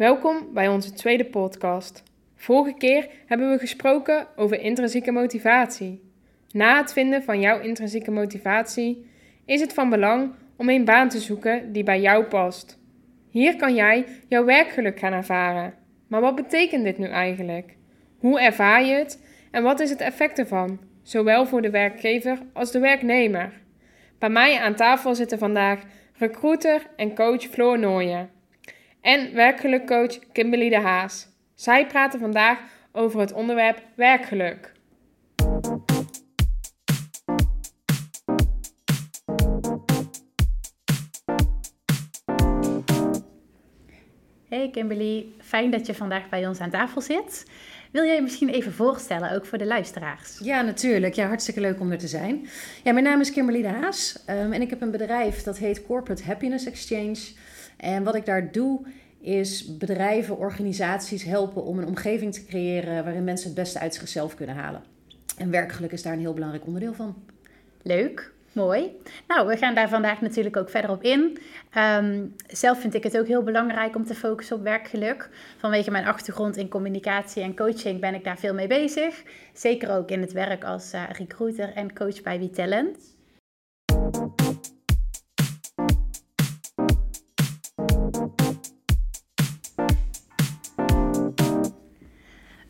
Welkom 0.00 0.52
bij 0.52 0.68
onze 0.68 0.92
tweede 0.92 1.24
podcast. 1.24 2.02
Vorige 2.36 2.74
keer 2.78 3.08
hebben 3.26 3.50
we 3.50 3.58
gesproken 3.58 4.26
over 4.36 4.60
intrinsieke 4.60 5.12
motivatie. 5.12 6.12
Na 6.50 6.76
het 6.76 6.92
vinden 6.92 7.22
van 7.22 7.40
jouw 7.40 7.60
intrinsieke 7.60 8.10
motivatie 8.10 9.10
is 9.44 9.60
het 9.60 9.72
van 9.72 9.90
belang 9.90 10.32
om 10.56 10.68
een 10.68 10.84
baan 10.84 11.08
te 11.08 11.18
zoeken 11.18 11.72
die 11.72 11.82
bij 11.82 12.00
jou 12.00 12.24
past. 12.24 12.78
Hier 13.30 13.56
kan 13.56 13.74
jij 13.74 14.06
jouw 14.28 14.44
werkgeluk 14.44 14.98
gaan 14.98 15.12
ervaren. 15.12 15.74
Maar 16.08 16.20
wat 16.20 16.34
betekent 16.34 16.84
dit 16.84 16.98
nu 16.98 17.06
eigenlijk? 17.06 17.76
Hoe 18.18 18.40
ervaar 18.40 18.84
je 18.84 18.94
het 18.94 19.22
en 19.50 19.62
wat 19.62 19.80
is 19.80 19.90
het 19.90 20.00
effect 20.00 20.38
ervan, 20.38 20.80
zowel 21.02 21.46
voor 21.46 21.62
de 21.62 21.70
werkgever 21.70 22.38
als 22.52 22.72
de 22.72 22.78
werknemer? 22.78 23.60
Bij 24.18 24.30
mij 24.30 24.60
aan 24.60 24.74
tafel 24.74 25.14
zitten 25.14 25.38
vandaag 25.38 25.80
recruiter 26.14 26.86
en 26.96 27.14
coach 27.14 27.42
Floor 27.42 27.78
Nooyen 27.78 28.38
en 29.00 29.34
werkgelukcoach 29.34 30.18
Kimberly 30.32 30.68
de 30.68 30.80
Haas. 30.80 31.28
Zij 31.54 31.86
praten 31.86 32.20
vandaag 32.20 32.58
over 32.92 33.20
het 33.20 33.32
onderwerp 33.32 33.82
werkgeluk. 33.94 34.72
Hey 44.48 44.70
Kimberly, 44.70 45.26
fijn 45.38 45.70
dat 45.70 45.86
je 45.86 45.94
vandaag 45.94 46.28
bij 46.28 46.46
ons 46.46 46.60
aan 46.60 46.70
tafel 46.70 47.00
zit. 47.00 47.44
Wil 47.90 48.04
jij 48.04 48.14
je 48.14 48.22
misschien 48.22 48.48
even 48.48 48.72
voorstellen, 48.72 49.32
ook 49.32 49.46
voor 49.46 49.58
de 49.58 49.66
luisteraars? 49.66 50.38
Ja, 50.42 50.62
natuurlijk. 50.62 51.14
Ja, 51.14 51.26
hartstikke 51.26 51.60
leuk 51.60 51.80
om 51.80 51.90
er 51.90 51.98
te 51.98 52.08
zijn. 52.08 52.48
Ja, 52.82 52.92
mijn 52.92 53.04
naam 53.04 53.20
is 53.20 53.32
Kimberly 53.32 53.62
de 53.62 53.68
Haas 53.68 54.24
um, 54.30 54.52
en 54.52 54.60
ik 54.60 54.70
heb 54.70 54.80
een 54.80 54.90
bedrijf 54.90 55.42
dat 55.42 55.58
heet 55.58 55.86
Corporate 55.86 56.22
Happiness 56.22 56.66
Exchange. 56.66 57.18
En 57.80 58.02
wat 58.04 58.14
ik 58.14 58.26
daar 58.26 58.52
doe 58.52 58.80
is 59.20 59.76
bedrijven, 59.76 60.38
organisaties 60.38 61.24
helpen 61.24 61.64
om 61.64 61.78
een 61.78 61.86
omgeving 61.86 62.34
te 62.34 62.44
creëren 62.44 63.04
waarin 63.04 63.24
mensen 63.24 63.46
het 63.46 63.56
beste 63.56 63.78
uit 63.78 63.94
zichzelf 63.94 64.34
kunnen 64.34 64.56
halen. 64.56 64.82
En 65.38 65.50
werkgeluk 65.50 65.92
is 65.92 66.02
daar 66.02 66.12
een 66.12 66.18
heel 66.18 66.34
belangrijk 66.34 66.66
onderdeel 66.66 66.94
van. 66.94 67.14
Leuk, 67.82 68.32
mooi. 68.52 68.96
Nou, 69.28 69.46
we 69.46 69.56
gaan 69.56 69.74
daar 69.74 69.88
vandaag 69.88 70.20
natuurlijk 70.20 70.56
ook 70.56 70.70
verder 70.70 70.90
op 70.90 71.02
in. 71.02 71.38
Um, 71.78 72.34
zelf 72.46 72.80
vind 72.80 72.94
ik 72.94 73.02
het 73.02 73.18
ook 73.18 73.26
heel 73.26 73.42
belangrijk 73.42 73.96
om 73.96 74.04
te 74.04 74.14
focussen 74.14 74.56
op 74.56 74.62
werkgeluk. 74.62 75.28
Vanwege 75.58 75.90
mijn 75.90 76.06
achtergrond 76.06 76.56
in 76.56 76.68
communicatie 76.68 77.42
en 77.42 77.56
coaching 77.56 78.00
ben 78.00 78.14
ik 78.14 78.24
daar 78.24 78.38
veel 78.38 78.54
mee 78.54 78.66
bezig. 78.66 79.22
Zeker 79.52 79.90
ook 79.90 80.10
in 80.10 80.20
het 80.20 80.32
werk 80.32 80.64
als 80.64 80.94
uh, 80.94 81.02
recruiter 81.12 81.72
en 81.74 81.94
coach 81.94 82.22
bij 82.22 82.38
WeTalent. 82.38 82.96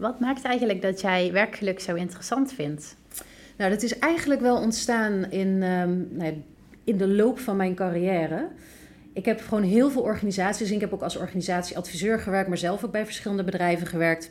Wat 0.01 0.21
maakt 0.21 0.45
eigenlijk 0.45 0.83
dat 0.83 1.01
jij 1.01 1.33
werkgeluk 1.33 1.81
zo 1.81 1.95
interessant 1.95 2.53
vindt? 2.53 2.97
Nou, 3.57 3.71
dat 3.71 3.83
is 3.83 3.99
eigenlijk 3.99 4.41
wel 4.41 4.57
ontstaan 4.57 5.31
in, 5.31 5.63
um, 5.63 6.09
nou, 6.11 6.43
in 6.85 6.97
de 6.97 7.09
loop 7.09 7.39
van 7.39 7.57
mijn 7.57 7.75
carrière. 7.75 8.49
Ik 9.13 9.25
heb 9.25 9.41
gewoon 9.41 9.63
heel 9.63 9.91
veel 9.91 10.03
organisaties. 10.03 10.71
Ik 10.71 10.81
heb 10.81 10.93
ook 10.93 11.03
als 11.03 11.17
organisatieadviseur 11.17 12.19
gewerkt, 12.19 12.49
maar 12.49 12.59
zelf 12.59 12.85
ook 12.85 12.91
bij 12.91 13.05
verschillende 13.05 13.45
bedrijven 13.45 13.87
gewerkt. 13.87 14.31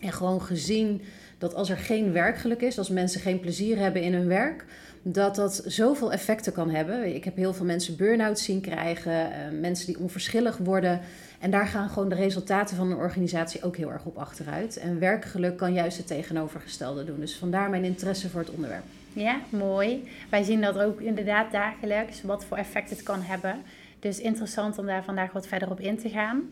En 0.00 0.12
gewoon 0.12 0.42
gezien 0.42 1.02
dat 1.38 1.54
als 1.54 1.70
er 1.70 1.76
geen 1.76 2.12
werkgeluk 2.12 2.60
is, 2.60 2.78
als 2.78 2.88
mensen 2.88 3.20
geen 3.20 3.40
plezier 3.40 3.78
hebben 3.78 4.02
in 4.02 4.14
hun 4.14 4.28
werk, 4.28 4.64
dat 5.02 5.34
dat 5.34 5.62
zoveel 5.66 6.12
effecten 6.12 6.52
kan 6.52 6.70
hebben. 6.70 7.14
Ik 7.14 7.24
heb 7.24 7.36
heel 7.36 7.54
veel 7.54 7.64
mensen 7.64 7.96
burn-out 7.96 8.38
zien 8.38 8.60
krijgen, 8.60 9.12
uh, 9.12 9.60
mensen 9.60 9.86
die 9.86 9.98
onverschillig 9.98 10.56
worden. 10.56 11.00
En 11.40 11.50
daar 11.50 11.66
gaan 11.66 11.88
gewoon 11.88 12.08
de 12.08 12.14
resultaten 12.14 12.76
van 12.76 12.90
een 12.90 12.96
organisatie 12.96 13.62
ook 13.62 13.76
heel 13.76 13.90
erg 13.90 14.04
op 14.04 14.16
achteruit. 14.16 14.76
En 14.76 14.98
werkgeluk 14.98 15.56
kan 15.56 15.72
juist 15.72 15.96
het 15.96 16.06
tegenovergestelde 16.06 17.04
doen. 17.04 17.20
Dus 17.20 17.36
vandaar 17.36 17.70
mijn 17.70 17.84
interesse 17.84 18.30
voor 18.30 18.40
het 18.40 18.50
onderwerp. 18.50 18.84
Ja, 19.12 19.40
mooi. 19.48 20.08
Wij 20.30 20.42
zien 20.42 20.60
dat 20.60 20.78
ook 20.78 21.00
inderdaad 21.00 21.52
dagelijks, 21.52 22.22
wat 22.22 22.44
voor 22.44 22.56
effect 22.56 22.90
het 22.90 23.02
kan 23.02 23.22
hebben. 23.22 23.62
Dus 24.00 24.20
interessant 24.20 24.78
om 24.78 24.86
daar 24.86 25.04
vandaag 25.04 25.32
wat 25.32 25.46
verder 25.46 25.70
op 25.70 25.80
in 25.80 25.98
te 25.98 26.08
gaan. 26.08 26.42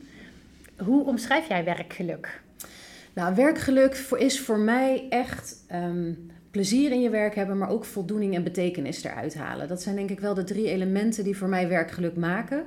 Hoe 0.76 1.06
omschrijf 1.06 1.48
jij 1.48 1.64
werkgeluk? 1.64 2.40
Nou, 3.14 3.34
werkgeluk 3.34 3.94
is 4.16 4.40
voor 4.40 4.58
mij 4.58 5.06
echt 5.08 5.64
um, 5.74 6.30
plezier 6.50 6.90
in 6.90 7.00
je 7.00 7.10
werk 7.10 7.34
hebben, 7.34 7.58
maar 7.58 7.70
ook 7.70 7.84
voldoening 7.84 8.34
en 8.34 8.44
betekenis 8.44 9.04
eruit 9.04 9.34
halen. 9.34 9.68
Dat 9.68 9.82
zijn 9.82 9.96
denk 9.96 10.10
ik 10.10 10.20
wel 10.20 10.34
de 10.34 10.44
drie 10.44 10.68
elementen 10.68 11.24
die 11.24 11.36
voor 11.36 11.48
mij 11.48 11.68
werkgeluk 11.68 12.16
maken. 12.16 12.64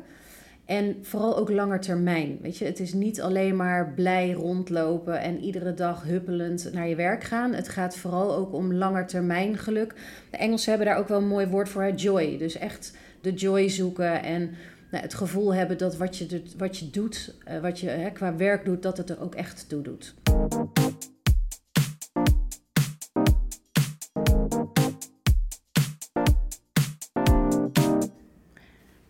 En 0.66 0.98
vooral 1.02 1.38
ook 1.38 1.50
langer 1.50 1.80
termijn. 1.80 2.38
Weet 2.42 2.58
je, 2.58 2.66
het 2.66 2.80
is 2.80 2.94
niet 2.94 3.22
alleen 3.22 3.56
maar 3.56 3.94
blij 3.96 4.32
rondlopen 4.32 5.20
en 5.22 5.40
iedere 5.40 5.74
dag 5.74 6.04
huppelend 6.04 6.70
naar 6.74 6.88
je 6.88 6.96
werk 6.96 7.24
gaan. 7.24 7.54
Het 7.54 7.70
gaat 7.70 7.98
vooral 7.98 8.36
ook 8.36 8.54
om 8.54 8.74
langer 8.74 9.06
termijn 9.06 9.58
geluk. 9.58 9.94
De 10.30 10.38
Engelsen 10.38 10.70
hebben 10.70 10.88
daar 10.88 10.98
ook 10.98 11.08
wel 11.08 11.18
een 11.18 11.28
mooi 11.28 11.48
woord 11.48 11.70
voor, 11.70 11.92
joy. 11.92 12.38
Dus 12.38 12.58
echt 12.58 12.98
de 13.22 13.34
joy 13.34 13.70
zoeken 13.70 14.24
en 14.24 14.50
nou, 14.96 15.08
het 15.08 15.16
gevoel 15.16 15.54
hebben 15.54 15.78
dat 15.78 15.98
wat 15.98 16.18
je, 16.18 16.42
wat 16.58 16.78
je 16.78 16.90
doet, 16.90 17.36
uh, 17.48 17.60
wat 17.60 17.80
je 17.80 17.90
hè, 17.90 18.10
qua 18.10 18.36
werk 18.36 18.66
doet, 18.66 18.84
dat 18.84 18.98
het 18.98 19.10
er 19.10 19.22
ook 19.22 19.36
echt 19.36 19.70
toe 19.70 19.82
doet. 19.82 20.16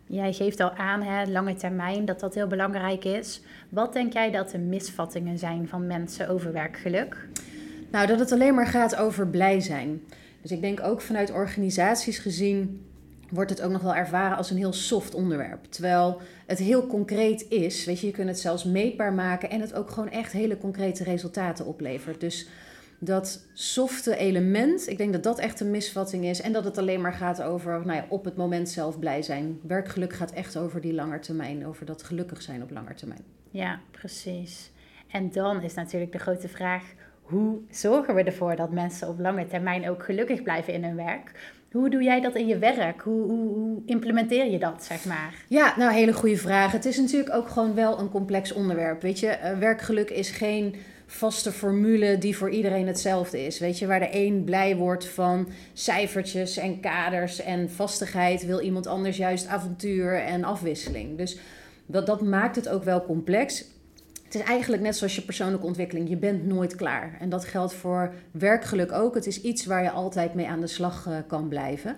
Jij 0.05 0.33
geeft 0.33 0.59
al 0.59 0.71
aan, 0.71 1.01
hè, 1.01 1.25
lange 1.25 1.55
termijn, 1.55 2.05
dat 2.05 2.19
dat 2.19 2.35
heel 2.35 2.47
belangrijk 2.47 3.03
is. 3.03 3.41
Wat 3.69 3.93
denk 3.93 4.13
jij 4.13 4.31
dat 4.31 4.49
de 4.49 4.59
misvattingen 4.59 5.37
zijn 5.37 5.67
van 5.67 5.87
mensen 5.87 6.29
over 6.29 6.53
werkgeluk? 6.53 7.27
Nou, 7.91 8.07
dat 8.07 8.19
het 8.19 8.31
alleen 8.31 8.55
maar 8.55 8.67
gaat 8.67 8.95
over 8.95 9.27
blij 9.27 9.59
zijn. 9.59 10.01
Dus 10.41 10.51
ik 10.51 10.61
denk 10.61 10.83
ook 10.83 11.01
vanuit 11.01 11.31
organisaties 11.31 12.17
gezien 12.17 12.85
wordt 13.29 13.49
het 13.49 13.61
ook 13.61 13.71
nog 13.71 13.81
wel 13.81 13.95
ervaren 13.95 14.37
als 14.37 14.49
een 14.49 14.57
heel 14.57 14.73
soft 14.73 15.13
onderwerp. 15.13 15.63
Terwijl 15.63 16.21
het 16.45 16.59
heel 16.59 16.87
concreet 16.87 17.45
is. 17.49 17.85
Weet 17.85 17.99
je, 17.99 18.07
je 18.07 18.13
kunt 18.13 18.27
het 18.27 18.39
zelfs 18.39 18.63
meetbaar 18.63 19.13
maken 19.13 19.49
en 19.49 19.61
het 19.61 19.73
ook 19.73 19.89
gewoon 19.89 20.09
echt 20.09 20.31
hele 20.31 20.57
concrete 20.57 21.03
resultaten 21.03 21.65
oplevert. 21.65 22.19
Dus 22.19 22.47
dat 22.99 23.45
softe 23.53 24.17
element, 24.17 24.87
ik 24.87 24.97
denk 24.97 25.13
dat 25.13 25.23
dat 25.23 25.39
echt 25.39 25.59
een 25.59 25.71
misvatting 25.71 26.25
is. 26.25 26.41
En 26.41 26.53
dat 26.53 26.63
het 26.63 26.77
alleen 26.77 27.01
maar 27.01 27.13
gaat 27.13 27.41
over 27.41 27.71
nou 27.71 27.93
ja, 27.93 28.05
op 28.09 28.25
het 28.25 28.35
moment 28.35 28.69
zelf 28.69 28.99
blij 28.99 29.21
zijn. 29.21 29.59
Werkgeluk 29.67 30.13
gaat 30.13 30.31
echt 30.31 30.57
over 30.57 30.81
die 30.81 30.93
termijn, 31.19 31.67
over 31.67 31.85
dat 31.85 32.03
gelukkig 32.03 32.41
zijn 32.41 32.61
op 32.61 32.71
termijn. 32.95 33.23
Ja, 33.51 33.79
precies. 33.91 34.71
En 35.07 35.31
dan 35.31 35.61
is 35.61 35.73
natuurlijk 35.73 36.11
de 36.11 36.17
grote 36.17 36.47
vraag: 36.47 36.83
hoe 37.25 37.57
zorgen 37.69 38.15
we 38.15 38.23
ervoor 38.23 38.55
dat 38.55 38.71
mensen 38.71 39.07
op 39.07 39.19
lange 39.19 39.47
termijn 39.47 39.89
ook 39.89 40.03
gelukkig 40.03 40.43
blijven 40.43 40.73
in 40.73 40.83
hun 40.83 40.95
werk? 40.95 41.31
Hoe 41.71 41.89
doe 41.89 42.03
jij 42.03 42.21
dat 42.21 42.35
in 42.35 42.47
je 42.47 42.57
werk? 42.57 43.01
Hoe, 43.01 43.21
hoe, 43.21 43.81
implementeer 43.85 44.51
je 44.51 44.59
dat, 44.59 44.83
zeg 44.83 45.05
maar? 45.05 45.33
Ja, 45.47 45.73
nou, 45.77 45.93
hele 45.93 46.13
goede 46.13 46.37
vraag. 46.37 46.71
Het 46.71 46.85
is 46.85 46.97
natuurlijk 46.97 47.35
ook 47.35 47.47
gewoon 47.47 47.73
wel 47.73 47.99
een 47.99 48.09
complex 48.09 48.51
onderwerp. 48.51 49.01
Weet 49.01 49.19
je, 49.19 49.27
uh, 49.27 49.57
werkgeluk 49.59 50.09
is 50.09 50.29
geen 50.29 50.75
vaste 51.05 51.51
formule 51.51 52.17
die 52.17 52.37
voor 52.37 52.49
iedereen 52.49 52.87
hetzelfde 52.87 53.45
is. 53.45 53.59
Weet 53.59 53.79
je, 53.79 53.87
waar 53.87 53.99
de 53.99 54.09
een 54.11 54.43
blij 54.43 54.75
wordt 54.75 55.07
van 55.07 55.47
cijfertjes 55.73 56.57
en 56.57 56.79
kaders 56.79 57.41
en 57.41 57.69
vastigheid, 57.69 58.45
wil 58.45 58.59
iemand 58.59 58.87
anders 58.87 59.17
juist 59.17 59.47
avontuur 59.47 60.21
en 60.21 60.43
afwisseling. 60.43 61.17
Dus 61.17 61.39
dat, 61.85 62.05
dat 62.05 62.21
maakt 62.21 62.55
het 62.55 62.69
ook 62.69 62.83
wel 62.83 63.05
complex. 63.05 63.65
Is 64.35 64.41
eigenlijk 64.41 64.81
net 64.83 64.97
zoals 64.97 65.15
je 65.15 65.21
persoonlijke 65.21 65.65
ontwikkeling. 65.65 66.09
Je 66.09 66.17
bent 66.17 66.45
nooit 66.45 66.75
klaar. 66.75 67.17
En 67.19 67.29
dat 67.29 67.45
geldt 67.45 67.73
voor 67.73 68.13
werkgeluk 68.31 68.91
ook. 68.91 69.15
Het 69.15 69.27
is 69.27 69.41
iets 69.41 69.65
waar 69.65 69.83
je 69.83 69.89
altijd 69.89 70.33
mee 70.33 70.47
aan 70.47 70.59
de 70.59 70.67
slag 70.67 71.05
uh, 71.07 71.17
kan 71.27 71.47
blijven. 71.47 71.95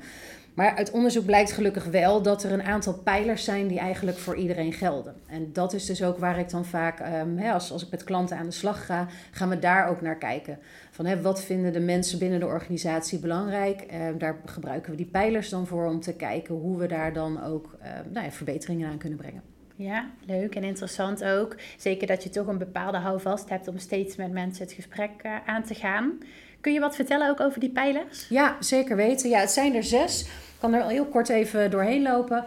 Maar 0.53 0.75
uit 0.75 0.91
onderzoek 0.91 1.25
blijkt 1.25 1.51
gelukkig 1.51 1.85
wel 1.85 2.21
dat 2.21 2.43
er 2.43 2.51
een 2.51 2.63
aantal 2.63 2.93
pijlers 2.93 3.43
zijn 3.43 3.67
die 3.67 3.79
eigenlijk 3.79 4.17
voor 4.17 4.35
iedereen 4.35 4.73
gelden. 4.73 5.15
En 5.27 5.53
dat 5.53 5.73
is 5.73 5.85
dus 5.85 6.03
ook 6.03 6.17
waar 6.17 6.39
ik 6.39 6.49
dan 6.49 6.65
vaak, 6.65 6.99
hè, 7.35 7.51
als, 7.51 7.71
als 7.71 7.83
ik 7.83 7.91
met 7.91 8.03
klanten 8.03 8.37
aan 8.37 8.45
de 8.45 8.51
slag 8.51 8.85
ga, 8.85 9.07
gaan 9.31 9.49
we 9.49 9.59
daar 9.59 9.89
ook 9.89 10.01
naar 10.01 10.17
kijken. 10.17 10.59
Van 10.91 11.21
wat 11.21 11.41
vinden 11.41 11.73
de 11.73 11.79
mensen 11.79 12.19
binnen 12.19 12.39
de 12.39 12.45
organisatie 12.45 13.19
belangrijk? 13.19 13.85
Uh, 13.93 13.99
daar 14.17 14.41
gebruiken 14.45 14.91
we 14.91 14.97
die 14.97 15.05
pijlers 15.05 15.49
dan 15.49 15.67
voor 15.67 15.85
om 15.85 15.99
te 15.99 16.13
kijken 16.13 16.55
hoe 16.55 16.77
we 16.77 16.87
daar 16.87 17.13
dan 17.13 17.43
ook 17.43 17.77
uh, 17.81 17.87
nou 18.13 18.31
verbeteringen 18.31 18.89
aan 18.89 18.97
kunnen 18.97 19.17
brengen. 19.17 19.56
Ja, 19.77 20.09
leuk 20.25 20.55
en 20.55 20.63
interessant 20.63 21.23
ook. 21.23 21.55
Zeker 21.77 22.07
dat 22.07 22.23
je 22.23 22.29
toch 22.29 22.47
een 22.47 22.57
bepaalde 22.57 22.97
houvast 22.97 23.49
hebt 23.49 23.67
om 23.67 23.77
steeds 23.77 24.15
met 24.15 24.31
mensen 24.31 24.63
het 24.63 24.73
gesprek 24.73 25.11
uh, 25.25 25.35
aan 25.45 25.63
te 25.63 25.73
gaan. 25.73 26.17
Kun 26.61 26.73
je 26.73 26.79
wat 26.79 26.95
vertellen 26.95 27.29
ook 27.29 27.39
over 27.39 27.59
die 27.59 27.69
pijlers? 27.69 28.27
Ja, 28.29 28.57
zeker 28.59 28.95
weten. 28.95 29.29
Ja, 29.29 29.39
het 29.39 29.51
zijn 29.51 29.75
er 29.75 29.83
zes. 29.83 30.21
Ik 30.21 30.29
kan 30.59 30.73
er 30.73 30.87
heel 30.87 31.05
kort 31.05 31.29
even 31.29 31.71
doorheen 31.71 32.01
lopen. 32.01 32.45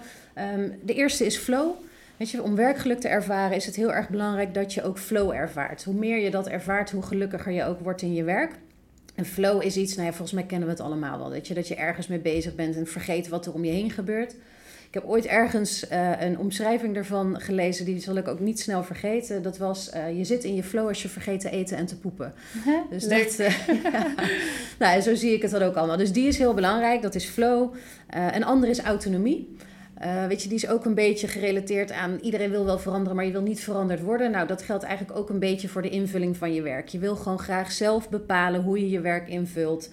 Um, 0.54 0.78
de 0.82 0.94
eerste 0.94 1.26
is 1.26 1.36
flow. 1.36 1.70
Weet 2.16 2.30
je, 2.30 2.42
om 2.42 2.56
werkgeluk 2.56 3.00
te 3.00 3.08
ervaren 3.08 3.56
is 3.56 3.66
het 3.66 3.76
heel 3.76 3.92
erg 3.92 4.08
belangrijk 4.08 4.54
dat 4.54 4.74
je 4.74 4.82
ook 4.82 4.98
flow 4.98 5.30
ervaart. 5.30 5.84
Hoe 5.84 5.94
meer 5.94 6.18
je 6.18 6.30
dat 6.30 6.48
ervaart, 6.48 6.90
hoe 6.90 7.02
gelukkiger 7.02 7.52
je 7.52 7.64
ook 7.64 7.80
wordt 7.80 8.02
in 8.02 8.14
je 8.14 8.24
werk. 8.24 8.52
En 9.14 9.24
flow 9.24 9.62
is 9.62 9.76
iets, 9.76 9.94
nou 9.94 10.06
ja, 10.06 10.12
volgens 10.12 10.32
mij 10.32 10.46
kennen 10.46 10.68
we 10.68 10.74
het 10.74 10.82
allemaal 10.82 11.18
wel. 11.18 11.30
Dat 11.30 11.48
je, 11.48 11.54
dat 11.54 11.68
je 11.68 11.74
ergens 11.74 12.06
mee 12.06 12.18
bezig 12.18 12.54
bent 12.54 12.76
en 12.76 12.86
vergeet 12.86 13.28
wat 13.28 13.46
er 13.46 13.52
om 13.52 13.64
je 13.64 13.72
heen 13.72 13.90
gebeurt. 13.90 14.34
Ik 14.90 14.96
heb 14.96 15.04
ooit 15.04 15.26
ergens 15.26 15.90
uh, 15.90 16.20
een 16.20 16.38
omschrijving 16.38 16.96
ervan 16.96 17.40
gelezen, 17.40 17.84
die 17.84 18.00
zal 18.00 18.16
ik 18.16 18.28
ook 18.28 18.40
niet 18.40 18.60
snel 18.60 18.84
vergeten. 18.84 19.42
Dat 19.42 19.58
was, 19.58 19.90
uh, 19.94 20.18
je 20.18 20.24
zit 20.24 20.44
in 20.44 20.54
je 20.54 20.62
flow 20.62 20.88
als 20.88 21.02
je 21.02 21.08
vergeet 21.08 21.40
te 21.40 21.50
eten 21.50 21.76
en 21.76 21.86
te 21.86 21.98
poepen. 21.98 22.32
Huh? 22.64 22.74
Dus 22.90 23.08
dat, 23.08 23.38
uh, 23.38 23.68
ja. 23.82 24.14
nou, 24.78 25.00
zo 25.00 25.14
zie 25.14 25.34
ik 25.34 25.42
het 25.42 25.50
dan 25.50 25.62
ook 25.62 25.74
allemaal. 25.74 25.96
Dus 25.96 26.12
die 26.12 26.26
is 26.26 26.38
heel 26.38 26.54
belangrijk, 26.54 27.02
dat 27.02 27.14
is 27.14 27.24
flow. 27.24 27.74
een 28.08 28.44
andere 28.44 28.72
is 28.72 28.80
autonomie. 28.80 29.56
Uh, 30.04 30.26
weet 30.26 30.42
je, 30.42 30.48
die 30.48 30.56
is 30.56 30.68
ook 30.68 30.84
een 30.84 30.94
beetje 30.94 31.28
gerelateerd 31.28 31.92
aan 31.92 32.18
iedereen 32.22 32.50
wil 32.50 32.64
wel 32.64 32.78
veranderen, 32.78 33.16
maar 33.16 33.24
je 33.24 33.32
wil 33.32 33.42
niet 33.42 33.60
veranderd 33.60 34.00
worden. 34.00 34.30
Nou, 34.30 34.46
dat 34.46 34.62
geldt 34.62 34.84
eigenlijk 34.84 35.18
ook 35.18 35.30
een 35.30 35.38
beetje 35.38 35.68
voor 35.68 35.82
de 35.82 35.88
invulling 35.88 36.36
van 36.36 36.54
je 36.54 36.62
werk. 36.62 36.88
Je 36.88 36.98
wil 36.98 37.16
gewoon 37.16 37.38
graag 37.38 37.72
zelf 37.72 38.08
bepalen 38.08 38.62
hoe 38.62 38.80
je 38.80 38.90
je 38.90 39.00
werk 39.00 39.28
invult, 39.28 39.90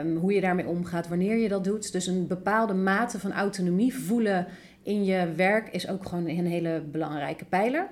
um, 0.00 0.16
hoe 0.16 0.32
je 0.32 0.40
daarmee 0.40 0.66
omgaat, 0.66 1.08
wanneer 1.08 1.36
je 1.36 1.48
dat 1.48 1.64
doet. 1.64 1.92
Dus 1.92 2.06
een 2.06 2.26
bepaalde 2.26 2.74
mate 2.74 3.18
van 3.18 3.32
autonomie 3.32 3.94
voelen 3.94 4.46
in 4.82 5.04
je 5.04 5.32
werk 5.36 5.68
is 5.68 5.88
ook 5.88 6.08
gewoon 6.08 6.28
een 6.28 6.46
hele 6.46 6.82
belangrijke 6.90 7.44
pijler. 7.44 7.86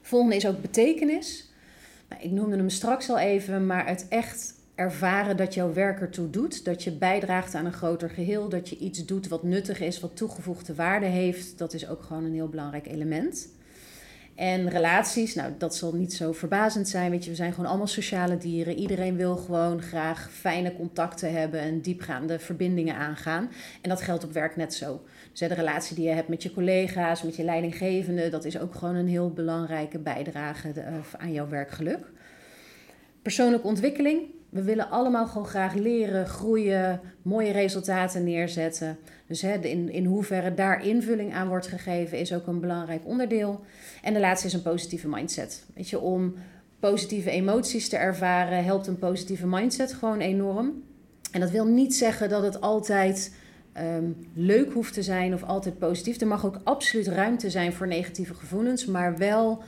Volgende 0.00 0.36
is 0.36 0.46
ook 0.46 0.60
betekenis. 0.60 1.50
Nou, 2.08 2.22
ik 2.22 2.30
noemde 2.30 2.56
hem 2.56 2.68
straks 2.68 3.10
al 3.10 3.18
even, 3.18 3.66
maar 3.66 3.86
het 3.86 4.06
echt 4.08 4.54
ervaren 4.74 5.36
dat 5.36 5.54
jouw 5.54 5.72
werk 5.72 6.00
ertoe 6.00 6.30
doet, 6.30 6.64
dat 6.64 6.84
je 6.84 6.90
bijdraagt 6.92 7.54
aan 7.54 7.66
een 7.66 7.72
groter 7.72 8.10
geheel, 8.10 8.48
dat 8.48 8.68
je 8.68 8.78
iets 8.78 9.04
doet 9.04 9.28
wat 9.28 9.42
nuttig 9.42 9.80
is, 9.80 10.00
wat 10.00 10.16
toegevoegde 10.16 10.74
waarde 10.74 11.06
heeft, 11.06 11.58
dat 11.58 11.72
is 11.72 11.88
ook 11.88 12.02
gewoon 12.02 12.24
een 12.24 12.34
heel 12.34 12.48
belangrijk 12.48 12.86
element. 12.86 13.48
En 14.36 14.68
relaties, 14.68 15.34
nou 15.34 15.52
dat 15.58 15.76
zal 15.76 15.94
niet 15.94 16.12
zo 16.12 16.32
verbazend 16.32 16.88
zijn, 16.88 17.10
weet 17.10 17.24
je, 17.24 17.30
we 17.30 17.36
zijn 17.36 17.52
gewoon 17.52 17.68
allemaal 17.68 17.86
sociale 17.86 18.38
dieren. 18.38 18.78
Iedereen 18.78 19.16
wil 19.16 19.36
gewoon 19.36 19.82
graag 19.82 20.30
fijne 20.32 20.74
contacten 20.74 21.32
hebben 21.32 21.60
en 21.60 21.80
diepgaande 21.80 22.38
verbindingen 22.38 22.94
aangaan. 22.94 23.50
En 23.80 23.88
dat 23.88 24.00
geldt 24.00 24.24
op 24.24 24.32
werk 24.32 24.56
net 24.56 24.74
zo. 24.74 25.02
Dus 25.30 25.48
de 25.48 25.54
relatie 25.54 25.96
die 25.96 26.04
je 26.04 26.14
hebt 26.14 26.28
met 26.28 26.42
je 26.42 26.52
collega's, 26.52 27.22
met 27.22 27.36
je 27.36 27.44
leidinggevende, 27.44 28.28
dat 28.28 28.44
is 28.44 28.58
ook 28.58 28.74
gewoon 28.74 28.94
een 28.94 29.08
heel 29.08 29.30
belangrijke 29.30 29.98
bijdrage 29.98 30.72
eh, 30.72 30.94
aan 31.16 31.32
jouw 31.32 31.48
werkgeluk. 31.48 32.06
Persoonlijke 33.22 33.66
ontwikkeling, 33.66 34.20
we 34.56 34.62
willen 34.62 34.90
allemaal 34.90 35.26
gewoon 35.26 35.46
graag 35.46 35.74
leren, 35.74 36.26
groeien, 36.26 37.00
mooie 37.22 37.52
resultaten 37.52 38.24
neerzetten. 38.24 38.98
Dus 39.26 39.42
hè, 39.42 39.54
in, 39.54 39.90
in 39.90 40.04
hoeverre 40.04 40.54
daar 40.54 40.86
invulling 40.86 41.34
aan 41.34 41.48
wordt 41.48 41.66
gegeven, 41.66 42.18
is 42.18 42.34
ook 42.34 42.46
een 42.46 42.60
belangrijk 42.60 43.02
onderdeel. 43.04 43.60
En 44.02 44.14
de 44.14 44.20
laatste 44.20 44.46
is 44.46 44.52
een 44.52 44.62
positieve 44.62 45.08
mindset. 45.08 45.64
Weet 45.74 45.88
je, 45.88 46.00
om 46.00 46.34
positieve 46.80 47.30
emoties 47.30 47.88
te 47.88 47.96
ervaren, 47.96 48.64
helpt 48.64 48.86
een 48.86 48.98
positieve 48.98 49.46
mindset 49.46 49.92
gewoon 49.92 50.20
enorm. 50.20 50.82
En 51.32 51.40
dat 51.40 51.50
wil 51.50 51.66
niet 51.66 51.94
zeggen 51.94 52.28
dat 52.28 52.42
het 52.42 52.60
altijd 52.60 53.34
um, 53.78 54.16
leuk 54.34 54.72
hoeft 54.72 54.94
te 54.94 55.02
zijn 55.02 55.34
of 55.34 55.42
altijd 55.42 55.78
positief. 55.78 56.20
Er 56.20 56.26
mag 56.26 56.46
ook 56.46 56.60
absoluut 56.64 57.06
ruimte 57.06 57.50
zijn 57.50 57.72
voor 57.72 57.86
negatieve 57.86 58.34
gevoelens, 58.34 58.86
maar 58.86 59.16
wel 59.16 59.62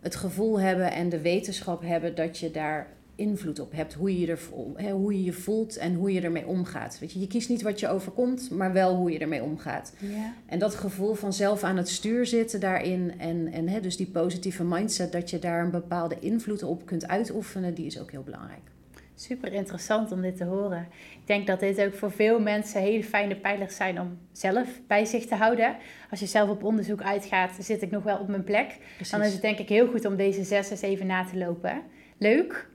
het 0.00 0.16
gevoel 0.16 0.60
hebben 0.60 0.92
en 0.92 1.08
de 1.08 1.20
wetenschap 1.20 1.82
hebben 1.82 2.14
dat 2.14 2.38
je 2.38 2.50
daar 2.50 2.86
invloed 3.14 3.60
op 3.60 3.72
hebt. 3.72 3.94
Hoe 3.94 4.20
je, 4.20 4.26
er, 4.26 4.38
hè, 4.74 4.90
hoe 4.90 5.12
je 5.12 5.24
je 5.24 5.32
voelt 5.32 5.76
en 5.76 5.94
hoe 5.94 6.12
je 6.12 6.20
ermee 6.20 6.46
omgaat. 6.46 6.98
Weet 6.98 7.12
je, 7.12 7.20
je 7.20 7.26
kiest 7.26 7.48
niet 7.48 7.62
wat 7.62 7.80
je 7.80 7.88
overkomt, 7.88 8.50
maar 8.50 8.72
wel 8.72 8.96
hoe 8.96 9.10
je 9.10 9.18
ermee 9.18 9.42
omgaat. 9.42 9.92
Ja. 9.98 10.34
En 10.46 10.58
dat 10.58 10.74
gevoel 10.74 11.14
van 11.14 11.32
zelf 11.32 11.62
aan 11.62 11.76
het 11.76 11.88
stuur 11.88 12.26
zitten 12.26 12.60
daarin 12.60 13.12
en, 13.18 13.52
en 13.52 13.68
hè, 13.68 13.80
dus 13.80 13.96
die 13.96 14.06
positieve 14.06 14.64
mindset, 14.64 15.12
dat 15.12 15.30
je 15.30 15.38
daar 15.38 15.64
een 15.64 15.70
bepaalde 15.70 16.18
invloed 16.18 16.62
op 16.62 16.86
kunt 16.86 17.08
uitoefenen, 17.08 17.74
die 17.74 17.86
is 17.86 18.00
ook 18.00 18.10
heel 18.10 18.22
belangrijk. 18.22 18.72
Super 19.16 19.52
interessant 19.52 20.12
om 20.12 20.20
dit 20.20 20.36
te 20.36 20.44
horen. 20.44 20.88
Ik 21.12 21.26
denk 21.26 21.46
dat 21.46 21.60
dit 21.60 21.80
ook 21.80 21.94
voor 21.94 22.10
veel 22.10 22.40
mensen 22.40 22.80
hele 22.80 23.04
fijne 23.04 23.36
pijlers 23.36 23.76
zijn 23.76 24.00
om 24.00 24.18
zelf 24.32 24.68
bij 24.86 25.04
zich 25.04 25.26
te 25.26 25.34
houden. 25.34 25.76
Als 26.10 26.20
je 26.20 26.26
zelf 26.26 26.48
op 26.48 26.64
onderzoek 26.64 27.02
uitgaat, 27.02 27.50
zit 27.58 27.82
ik 27.82 27.90
nog 27.90 28.02
wel 28.02 28.18
op 28.18 28.28
mijn 28.28 28.44
plek. 28.44 28.76
Precies. 28.94 29.12
Dan 29.12 29.22
is 29.22 29.32
het 29.32 29.42
denk 29.42 29.58
ik 29.58 29.68
heel 29.68 29.86
goed 29.86 30.04
om 30.04 30.16
deze 30.16 30.44
zes 30.44 30.70
eens 30.70 30.82
even 30.82 31.06
na 31.06 31.24
te 31.24 31.38
lopen. 31.38 31.82
Leuk. 32.18 32.68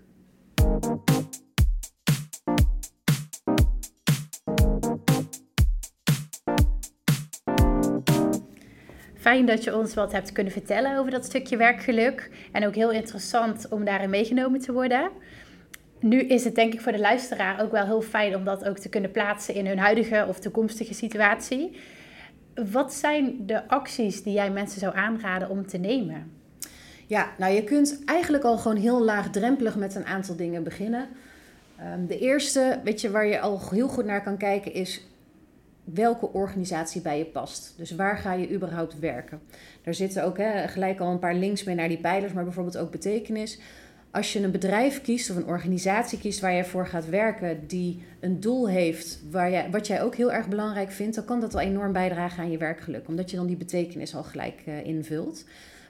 Fijn 9.19 9.45
dat 9.45 9.63
je 9.63 9.77
ons 9.77 9.93
wat 9.93 10.11
hebt 10.11 10.31
kunnen 10.31 10.53
vertellen 10.53 10.97
over 10.97 11.11
dat 11.11 11.25
stukje 11.25 11.57
werkgeluk. 11.57 12.31
En 12.51 12.65
ook 12.65 12.75
heel 12.75 12.91
interessant 12.91 13.67
om 13.69 13.85
daarin 13.85 14.09
meegenomen 14.09 14.59
te 14.59 14.73
worden. 14.73 15.11
Nu 15.99 16.19
is 16.19 16.43
het 16.43 16.55
denk 16.55 16.73
ik 16.73 16.81
voor 16.81 16.91
de 16.91 16.99
luisteraar 16.99 17.61
ook 17.61 17.71
wel 17.71 17.85
heel 17.85 18.01
fijn 18.01 18.35
om 18.35 18.43
dat 18.43 18.65
ook 18.65 18.77
te 18.77 18.89
kunnen 18.89 19.11
plaatsen 19.11 19.53
in 19.53 19.67
hun 19.67 19.79
huidige 19.79 20.25
of 20.27 20.39
toekomstige 20.39 20.93
situatie. 20.93 21.77
Wat 22.71 22.93
zijn 22.93 23.45
de 23.45 23.67
acties 23.67 24.23
die 24.23 24.33
jij 24.33 24.51
mensen 24.51 24.79
zou 24.79 24.95
aanraden 24.95 25.49
om 25.49 25.67
te 25.67 25.77
nemen? 25.77 26.38
Ja, 27.09 27.33
nou 27.37 27.53
je 27.53 27.63
kunt 27.63 27.99
eigenlijk 28.05 28.43
al 28.43 28.57
gewoon 28.57 28.77
heel 28.77 29.03
laagdrempelig 29.03 29.75
met 29.75 29.95
een 29.95 30.05
aantal 30.05 30.35
dingen 30.35 30.63
beginnen. 30.63 31.07
Um, 31.95 32.07
de 32.07 32.19
eerste, 32.19 32.79
weet 32.83 33.01
je, 33.01 33.11
waar 33.11 33.27
je 33.27 33.39
al 33.39 33.61
heel 33.69 33.87
goed 33.87 34.05
naar 34.05 34.23
kan 34.23 34.37
kijken, 34.37 34.73
is 34.73 35.07
welke 35.83 36.33
organisatie 36.33 37.01
bij 37.01 37.17
je 37.17 37.25
past. 37.25 37.73
Dus 37.77 37.91
waar 37.91 38.17
ga 38.17 38.33
je 38.33 38.51
überhaupt 38.51 38.99
werken? 38.99 39.41
Daar 39.83 39.93
zitten 39.93 40.23
ook 40.23 40.37
hè, 40.37 40.67
gelijk 40.67 40.99
al 40.99 41.11
een 41.11 41.19
paar 41.19 41.35
links 41.35 41.63
mee 41.63 41.75
naar 41.75 41.87
die 41.87 41.99
pijlers, 41.99 42.33
maar 42.33 42.43
bijvoorbeeld 42.43 42.77
ook 42.77 42.91
betekenis. 42.91 43.59
Als 44.11 44.33
je 44.33 44.43
een 44.43 44.51
bedrijf 44.51 45.01
kiest 45.01 45.29
of 45.29 45.35
een 45.35 45.47
organisatie 45.47 46.19
kiest 46.19 46.39
waar 46.39 46.53
je 46.53 46.65
voor 46.65 46.87
gaat 46.87 47.09
werken, 47.09 47.67
die 47.67 48.03
een 48.19 48.39
doel 48.39 48.69
heeft 48.69 49.19
waar 49.31 49.51
jij, 49.51 49.69
wat 49.71 49.87
jij 49.87 50.01
ook 50.01 50.15
heel 50.15 50.31
erg 50.31 50.47
belangrijk 50.47 50.91
vindt, 50.91 51.15
dan 51.15 51.25
kan 51.25 51.39
dat 51.39 51.53
al 51.53 51.59
enorm 51.59 51.91
bijdragen 51.91 52.43
aan 52.43 52.51
je 52.51 52.57
werkgeluk, 52.57 53.07
omdat 53.07 53.29
je 53.29 53.37
dan 53.37 53.47
die 53.47 53.57
betekenis 53.57 54.15
al 54.15 54.23
gelijk 54.23 54.61
uh, 54.65 54.85
invult. 54.85 55.43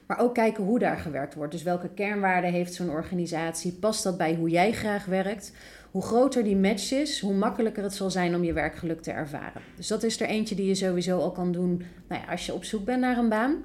Maar 0.10 0.20
ook 0.20 0.34
kijken 0.34 0.64
hoe 0.64 0.80
daar 0.80 0.98
gewerkt 0.98 1.34
wordt. 1.34 1.52
Dus 1.52 1.64
welke 1.64 1.90
kernwaarden 1.90 2.52
heeft 2.52 2.74
zo'n 2.74 2.90
organisatie? 2.90 3.72
Past 3.72 4.04
dat 4.04 4.18
bij 4.18 4.36
hoe 4.36 4.50
jij 4.50 4.72
graag 4.72 5.06
werkt? 5.06 5.54
Hoe 5.92 6.02
groter 6.02 6.44
die 6.44 6.56
match 6.56 6.92
is, 6.92 7.20
hoe 7.20 7.34
makkelijker 7.34 7.84
het 7.84 7.94
zal 7.94 8.12
zijn 8.12 8.36
om 8.36 8.44
je 8.44 8.54
werkgeluk 8.54 9.02
te 9.02 9.12
ervaren. 9.12 9.62
Dus 9.76 9.88
dat 9.88 10.04
is 10.04 10.22
er 10.22 10.28
eentje 10.28 10.56
die 10.56 10.68
je 10.68 10.76
sowieso 10.76 11.20
al 11.20 11.32
kan 11.32 11.52
doen 11.52 11.84
nou 12.08 12.22
ja, 12.22 12.32
als 12.32 12.46
je 12.46 12.54
op 12.54 12.64
zoek 12.64 12.86
bent 12.86 13.02
naar 13.02 13.18
een 13.18 13.30
baan. 13.30 13.56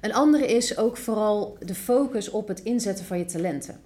Een 0.00 0.14
andere 0.14 0.46
is 0.46 0.78
ook 0.78 0.96
vooral 0.96 1.56
de 1.60 1.74
focus 1.74 2.30
op 2.30 2.48
het 2.48 2.60
inzetten 2.60 3.04
van 3.04 3.18
je 3.18 3.24
talenten. 3.24 3.80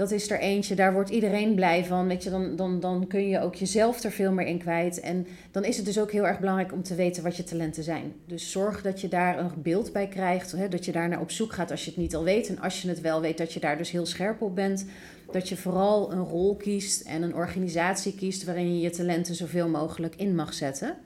Dat 0.00 0.10
is 0.10 0.30
er 0.30 0.38
eentje, 0.38 0.74
daar 0.74 0.92
wordt 0.92 1.10
iedereen 1.10 1.54
blij 1.54 1.84
van. 1.84 2.06
Weet 2.06 2.22
je, 2.22 2.30
dan, 2.30 2.56
dan, 2.56 2.80
dan 2.80 3.06
kun 3.06 3.28
je 3.28 3.40
ook 3.40 3.54
jezelf 3.54 4.02
er 4.02 4.10
veel 4.10 4.32
meer 4.32 4.46
in 4.46 4.58
kwijt. 4.58 5.00
En 5.00 5.26
dan 5.50 5.64
is 5.64 5.76
het 5.76 5.86
dus 5.86 5.98
ook 5.98 6.12
heel 6.12 6.26
erg 6.26 6.38
belangrijk 6.38 6.72
om 6.72 6.82
te 6.82 6.94
weten 6.94 7.22
wat 7.22 7.36
je 7.36 7.44
talenten 7.44 7.82
zijn. 7.82 8.12
Dus 8.26 8.50
zorg 8.50 8.82
dat 8.82 9.00
je 9.00 9.08
daar 9.08 9.38
een 9.38 9.50
beeld 9.56 9.92
bij 9.92 10.08
krijgt. 10.08 10.52
Hè, 10.52 10.68
dat 10.68 10.84
je 10.84 10.92
daar 10.92 11.08
naar 11.08 11.20
op 11.20 11.30
zoek 11.30 11.52
gaat 11.52 11.70
als 11.70 11.84
je 11.84 11.90
het 11.90 11.98
niet 11.98 12.14
al 12.14 12.24
weet. 12.24 12.48
En 12.48 12.60
als 12.60 12.82
je 12.82 12.88
het 12.88 13.00
wel 13.00 13.20
weet, 13.20 13.38
dat 13.38 13.52
je 13.52 13.60
daar 13.60 13.78
dus 13.78 13.90
heel 13.90 14.06
scherp 14.06 14.42
op 14.42 14.54
bent. 14.54 14.86
Dat 15.32 15.48
je 15.48 15.56
vooral 15.56 16.12
een 16.12 16.24
rol 16.24 16.56
kiest 16.56 17.00
en 17.00 17.22
een 17.22 17.34
organisatie 17.34 18.14
kiest 18.14 18.44
waarin 18.44 18.74
je 18.74 18.80
je 18.80 18.90
talenten 18.90 19.34
zoveel 19.34 19.68
mogelijk 19.68 20.14
in 20.16 20.34
mag 20.34 20.54
zetten. 20.54 20.96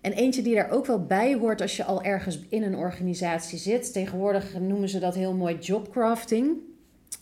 En 0.00 0.12
eentje 0.12 0.42
die 0.42 0.54
daar 0.54 0.70
ook 0.70 0.86
wel 0.86 1.06
bij 1.06 1.34
hoort 1.34 1.60
als 1.60 1.76
je 1.76 1.84
al 1.84 2.02
ergens 2.02 2.38
in 2.48 2.62
een 2.62 2.76
organisatie 2.76 3.58
zit. 3.58 3.92
Tegenwoordig 3.92 4.58
noemen 4.60 4.88
ze 4.88 4.98
dat 4.98 5.14
heel 5.14 5.34
mooi 5.34 5.58
jobcrafting. 5.58 6.72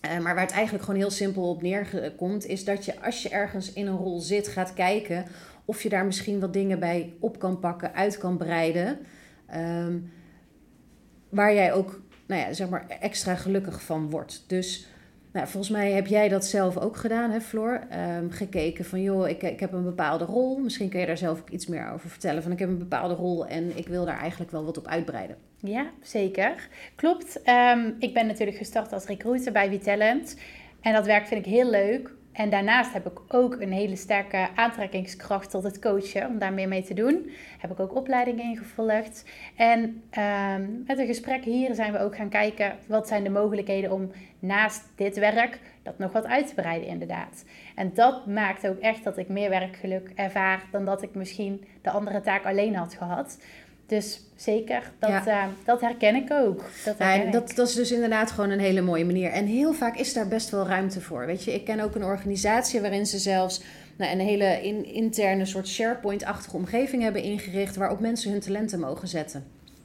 Uh, 0.07 0.19
maar 0.19 0.35
waar 0.35 0.45
het 0.45 0.55
eigenlijk 0.55 0.85
gewoon 0.85 1.01
heel 1.01 1.11
simpel 1.11 1.49
op 1.49 1.63
neerkomt, 1.63 2.47
is 2.47 2.65
dat 2.65 2.85
je 2.85 3.01
als 3.01 3.23
je 3.23 3.29
ergens 3.29 3.73
in 3.73 3.87
een 3.87 3.97
rol 3.97 4.21
zit, 4.21 4.49
gaat 4.49 4.75
kijken 4.75 5.25
of 5.65 5.83
je 5.83 5.89
daar 5.89 6.05
misschien 6.05 6.41
wat 6.41 6.53
dingen 6.53 6.79
bij 6.79 7.13
op 7.21 7.39
kan 7.39 7.59
pakken, 7.59 7.95
uit 7.95 8.19
kan 8.19 8.37
breiden. 8.37 8.99
Um, 9.55 10.13
waar 11.29 11.55
jij 11.55 11.73
ook 11.73 12.01
nou 12.27 12.41
ja, 12.41 12.53
zeg 12.53 12.69
maar 12.69 12.87
extra 13.01 13.35
gelukkig 13.35 13.83
van 13.83 14.11
wordt. 14.11 14.45
Dus 14.47 14.87
nou, 15.33 15.47
volgens 15.47 15.73
mij 15.73 15.93
heb 15.93 16.07
jij 16.07 16.29
dat 16.29 16.45
zelf 16.45 16.79
ook 16.79 16.97
gedaan, 16.97 17.31
hè, 17.31 17.41
Floor? 17.41 17.81
Um, 18.19 18.31
gekeken 18.31 18.85
van, 18.85 19.03
joh, 19.03 19.29
ik, 19.29 19.43
ik 19.43 19.61
heb 19.61 19.73
een 19.73 19.85
bepaalde 19.85 20.25
rol. 20.25 20.59
Misschien 20.59 20.89
kun 20.89 21.01
je 21.01 21.07
daar 21.07 21.19
zelf 21.19 21.41
ook 21.41 21.51
iets 21.51 21.67
meer 21.67 21.91
over 21.93 22.11
vertellen. 22.11 22.43
Van, 22.43 22.53
ik 22.53 22.59
heb 22.59 22.69
een 22.69 22.79
bepaalde 22.79 23.15
rol 23.15 23.47
en 23.47 23.77
ik 23.77 23.89
wil 23.89 24.05
daar 24.05 24.19
eigenlijk 24.19 24.51
wel 24.51 24.65
wat 24.65 24.79
op 24.79 24.87
uitbreiden. 24.87 25.37
Ja, 25.61 25.91
zeker. 26.03 26.69
Klopt. 26.95 27.41
Um, 27.49 27.97
ik 27.99 28.15
ben 28.15 28.27
natuurlijk 28.27 28.57
gestart 28.57 28.93
als 28.93 29.07
recruiter 29.07 29.53
bij 29.53 29.69
Vitalent. 29.69 30.37
En 30.81 30.93
dat 30.93 31.07
werk 31.07 31.27
vind 31.27 31.47
ik 31.47 31.53
heel 31.53 31.71
leuk. 31.71 32.11
En 32.33 32.51
daarnaast 32.51 32.93
heb 32.93 33.07
ik 33.07 33.21
ook 33.29 33.61
een 33.61 33.73
hele 33.73 33.97
sterke 33.97 34.49
aantrekkingskracht 34.55 35.51
tot 35.51 35.62
het 35.62 35.79
coachen, 35.79 36.27
om 36.27 36.39
daar 36.39 36.53
meer 36.53 36.69
mee 36.69 36.83
te 36.83 36.95
doen. 36.95 37.31
Heb 37.59 37.71
ik 37.71 37.81
ook 37.81 37.97
opleidingen 37.97 38.45
ingevolgd. 38.45 39.25
En 39.57 39.81
um, 40.19 40.83
met 40.87 40.99
een 40.99 41.07
gesprek 41.07 41.45
hier 41.45 41.75
zijn 41.75 41.93
we 41.93 41.99
ook 41.99 42.17
gaan 42.17 42.29
kijken 42.29 42.77
wat 42.87 43.09
zijn 43.09 43.25
de 43.25 43.31
mogelijkheden 43.31 43.93
om 43.93 44.11
naast 44.39 44.89
dit 44.95 45.19
werk 45.19 45.61
dat 45.83 45.99
nog 45.99 46.12
wat 46.12 46.27
uit 46.27 46.47
te 46.47 46.55
breiden, 46.55 46.89
inderdaad. 46.89 47.45
En 47.75 47.91
dat 47.95 48.27
maakt 48.27 48.69
ook 48.69 48.79
echt 48.79 49.05
dat 49.05 49.19
ik 49.19 49.29
meer 49.29 49.51
werkgeluk 49.51 50.12
ervaar 50.15 50.62
dan 50.71 50.85
dat 50.85 51.03
ik 51.03 51.15
misschien 51.15 51.65
de 51.83 51.91
andere 51.91 52.21
taak 52.21 52.45
alleen 52.45 52.75
had 52.75 52.95
gehad. 52.95 53.39
Dus 53.93 54.21
zeker, 54.37 54.93
dat, 54.99 55.11
ja. 55.11 55.27
uh, 55.27 55.53
dat 55.65 55.81
herken 55.81 56.15
ik 56.15 56.31
ook. 56.33 56.65
Dat, 56.85 56.99
herken 56.99 57.27
ja, 57.27 57.31
dat, 57.31 57.53
dat 57.55 57.69
is 57.69 57.75
dus 57.75 57.93
inderdaad 57.93 58.31
gewoon 58.31 58.51
een 58.51 58.61
hele 58.61 58.81
mooie 58.81 59.05
manier. 59.05 59.31
En 59.31 59.47
heel 59.47 59.73
vaak 59.73 59.97
is 59.97 60.13
daar 60.13 60.29
best 60.29 60.51
wel 60.51 60.67
ruimte 60.67 61.01
voor. 61.01 61.27
Weet 61.27 61.45
je, 61.45 61.55
ik 61.55 61.65
ken 61.65 61.81
ook 61.81 61.95
een 61.95 62.05
organisatie 62.05 62.81
waarin 62.81 63.07
ze 63.07 63.19
zelfs 63.19 63.63
nou, 63.97 64.13
een 64.13 64.21
hele 64.21 64.63
in, 64.63 64.85
interne 64.85 65.45
soort 65.45 65.69
SharePoint-achtige 65.69 66.57
omgeving 66.57 67.03
hebben 67.03 67.23
ingericht 67.23 67.77
waarop 67.77 68.01
mensen 68.01 68.31
hun 68.31 68.41
talenten 68.41 68.81
mogen 68.81 69.09
zetten 69.09 69.45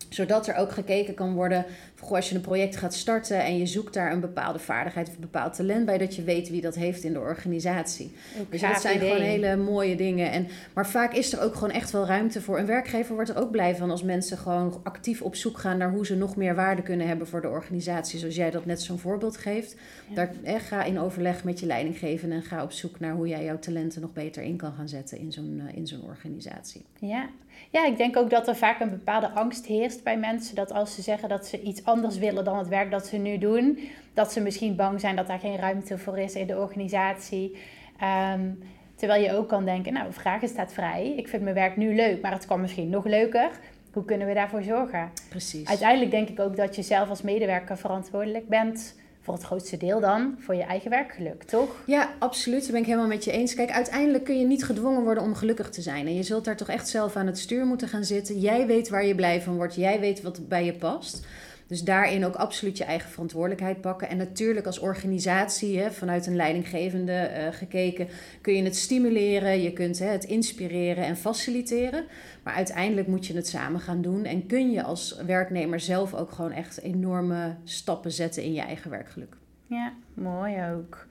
zodat 0.10 0.48
er 0.48 0.56
ook 0.56 0.72
gekeken 0.72 1.14
kan 1.14 1.34
worden, 1.34 1.66
goh, 2.00 2.16
als 2.16 2.30
je 2.30 2.36
een 2.36 2.42
project 2.42 2.76
gaat 2.76 2.94
starten 2.94 3.44
en 3.44 3.58
je 3.58 3.66
zoekt 3.66 3.94
daar 3.94 4.12
een 4.12 4.20
bepaalde 4.20 4.60
vaardigheid 4.60 5.08
of 5.08 5.14
een 5.14 5.22
bepaald 5.22 5.54
talent 5.54 5.86
bij, 5.86 5.98
dat 5.98 6.16
je 6.16 6.24
weet 6.24 6.50
wie 6.50 6.62
dat 6.62 6.76
heeft 6.76 7.04
in 7.04 7.14
de 7.14 7.20
organisatie. 7.20 8.12
Dus 8.50 8.62
dat 8.62 8.82
zijn 8.82 9.00
gewoon 9.00 9.22
hele 9.22 9.56
mooie 9.56 9.96
dingen. 9.96 10.32
En, 10.32 10.48
maar 10.74 10.88
vaak 10.88 11.14
is 11.14 11.34
er 11.34 11.42
ook 11.42 11.54
gewoon 11.54 11.72
echt 11.72 11.92
wel 11.92 12.06
ruimte 12.06 12.42
voor. 12.42 12.60
Een 12.60 12.66
werkgever 12.66 13.16
wordt 13.16 13.30
er 13.30 13.38
ook 13.38 13.52
blij 13.52 13.76
van 13.76 13.92
als 13.92 14.04
mensen 14.04 14.38
gewoon 14.38 14.80
actief 14.84 15.22
op 15.22 15.36
zoek 15.36 15.58
gaan 15.58 15.78
naar 15.78 15.92
hoe 15.92 16.06
ze 16.06 16.16
nog 16.16 16.36
meer 16.36 16.56
waarde 16.56 16.82
kunnen 16.82 17.08
hebben 17.08 17.28
voor 17.28 17.42
de 17.42 17.50
organisatie, 17.50 18.20
zoals 18.20 18.36
jij 18.36 18.52
dat 18.52 18.66
net 18.66 18.82
zo'n 18.82 19.00
voorbeeld 19.00 19.38
geeft. 19.38 19.76
Daar, 20.14 20.32
ga 20.44 20.84
in 20.84 21.00
overleg 21.00 21.44
met 21.44 21.60
je 21.60 21.66
leidinggevende 21.66 22.36
en 22.36 22.44
ga 22.44 22.64
op 22.64 22.72
zoek 22.72 23.00
naar 23.00 23.14
hoe 23.14 23.28
jij 23.28 23.44
jouw 23.44 23.60
talenten 23.60 24.02
nog 24.02 24.14
beter 24.14 24.44
in 24.44 24.58
kan 24.58 24.74
gaan 24.74 24.90
zetten 24.90 25.18
in 25.18 25.32
zo'n 25.32 25.62
uh, 25.68 25.78
in 25.78 25.88
zo'n 25.88 26.04
organisatie. 26.04 26.86
Ja, 27.00 27.30
ja, 27.70 27.86
ik 27.86 27.98
denk 27.98 28.18
ook 28.18 28.30
dat 28.30 28.48
er 28.48 28.56
vaak 28.56 28.80
een 28.80 28.90
bepaalde 28.90 29.30
angst 29.30 29.66
heerst 29.66 30.04
bij 30.04 30.18
mensen. 30.18 30.56
Dat 30.56 30.72
als 30.72 30.96
ze 30.96 31.02
zeggen 31.02 31.30
dat 31.30 31.48
ze 31.48 31.62
iets 31.62 31.86
anders 31.86 32.18
willen 32.18 32.44
dan 32.44 32.58
het 32.58 32.68
werk 32.68 32.92
dat 32.92 33.08
ze 33.08 33.18
nu 33.18 33.38
doen, 33.38 33.80
dat 34.14 34.32
ze 34.32 34.42
misschien 34.42 34.76
bang 34.76 35.00
zijn 35.00 35.16
dat 35.16 35.28
daar 35.28 35.40
geen 35.40 35.58
ruimte 35.58 35.98
voor 35.98 36.18
is 36.18 36.36
in 36.36 36.48
de 36.48 36.58
organisatie. 36.58 37.58
Ehm, 38.00 38.50
terwijl 38.96 39.24
je 39.24 39.34
ook 39.34 39.48
kan 39.48 39.66
denken, 39.66 39.94
nou, 39.94 40.14
vragen 40.14 40.48
staat 40.48 40.74
vrij. 40.74 41.14
Ik 41.16 41.28
vind 41.28 41.44
mijn 41.44 41.56
werk 41.56 41.78
nu 41.78 41.96
leuk, 41.96 42.22
maar 42.22 42.32
het 42.32 42.46
kan 42.46 42.62
misschien 42.62 42.90
nog 42.90 43.06
leuker. 43.06 43.50
Hoe 43.94 44.06
kunnen 44.06 44.28
we 44.28 44.34
daarvoor 44.34 44.64
zorgen? 44.64 45.12
Precies. 45.30 45.68
Uiteindelijk 45.68 46.12
denk 46.12 46.30
ik 46.30 46.40
ook 46.40 46.56
dat 46.56 46.76
je 46.76 46.82
zelf 46.82 47.10
als 47.10 47.22
medewerker 47.22 47.78
verantwoordelijk 47.78 48.48
bent 48.48 48.96
voor 49.28 49.36
het 49.36 49.46
grootste 49.46 49.78
deel 49.78 50.00
dan 50.00 50.36
voor 50.40 50.56
je 50.56 50.64
eigen 50.64 50.90
werkgeluk, 50.90 51.44
toch? 51.44 51.76
Ja, 51.86 52.14
absoluut. 52.20 52.62
Dat 52.62 52.72
ben 52.72 52.80
ik 52.80 52.86
helemaal 52.86 53.08
met 53.08 53.24
je 53.24 53.32
eens. 53.32 53.54
Kijk, 53.54 53.72
uiteindelijk 53.72 54.24
kun 54.24 54.40
je 54.40 54.46
niet 54.46 54.64
gedwongen 54.64 55.04
worden 55.04 55.24
om 55.24 55.36
gelukkig 55.36 55.70
te 55.70 55.82
zijn. 55.82 56.08
En 56.08 56.16
je 56.16 56.24
zult 56.24 56.46
daar 56.46 56.58
toch 56.58 56.68
echt 56.68 56.88
zelf 56.88 57.16
aan 57.16 57.26
het 57.26 57.40
stuur 57.40 57.66
moeten 57.66 57.88
gaan 57.88 58.04
zitten. 58.04 58.40
Jij 58.40 58.68
weet 58.68 58.90
waar 58.90 59.06
je 59.06 59.16
blij 59.16 59.42
van 59.42 59.56
wordt. 59.56 59.76
Jij 59.76 60.00
weet 60.00 60.22
wat 60.22 60.48
bij 60.48 60.66
je 60.66 60.74
past. 60.74 61.26
Dus 61.68 61.82
daarin 61.82 62.26
ook 62.26 62.36
absoluut 62.36 62.78
je 62.78 62.84
eigen 62.84 63.10
verantwoordelijkheid 63.10 63.82
pakken. 63.82 64.10
En 64.10 64.18
natuurlijk 64.18 64.66
als 64.66 64.80
organisatie, 64.80 65.80
hè, 65.80 65.92
vanuit 65.92 66.28
een 66.28 66.36
leidinggevende 66.36 67.32
uh, 67.38 67.48
gekeken, 67.52 68.08
kun 68.42 68.56
je 68.56 68.64
het 68.64 68.76
stimuleren, 68.76 69.62
je 69.62 69.74
kunt 69.74 70.00
hè, 70.00 70.06
het 70.06 70.24
inspireren 70.24 71.04
en 71.04 71.18
faciliteren. 71.18 72.06
Maar 72.44 72.54
uiteindelijk 72.54 73.08
moet 73.08 73.26
je 73.26 73.36
het 73.36 73.48
samen 73.48 73.80
gaan 73.80 74.02
doen. 74.02 74.26
En 74.26 74.46
kun 74.46 74.72
je 74.72 74.84
als 74.84 75.22
werknemer 75.26 75.80
zelf 75.80 76.14
ook 76.14 76.32
gewoon 76.32 76.52
echt 76.52 76.82
enorme 76.82 77.56
stappen 77.64 78.12
zetten 78.12 78.44
in 78.44 78.54
je 78.54 78.62
eigen 78.62 78.90
werkgeluk. 78.90 79.36
Ja, 79.66 79.94
mooi 80.14 80.56
ook. 80.74 81.08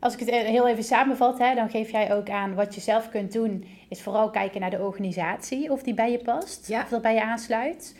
Als 0.00 0.12
ik 0.14 0.20
het 0.20 0.30
heel 0.30 0.68
even 0.68 0.84
samenvat, 0.84 1.38
hè, 1.38 1.54
dan 1.54 1.70
geef 1.70 1.90
jij 1.90 2.14
ook 2.14 2.30
aan 2.30 2.54
wat 2.54 2.74
je 2.74 2.80
zelf 2.80 3.08
kunt 3.08 3.32
doen, 3.32 3.64
is 3.88 4.02
vooral 4.02 4.30
kijken 4.30 4.60
naar 4.60 4.70
de 4.70 4.82
organisatie, 4.82 5.70
of 5.72 5.82
die 5.82 5.94
bij 5.94 6.10
je 6.10 6.18
past, 6.18 6.70
of 6.70 6.88
dat 6.88 7.02
bij 7.02 7.14
je 7.14 7.22
aansluit. 7.22 7.94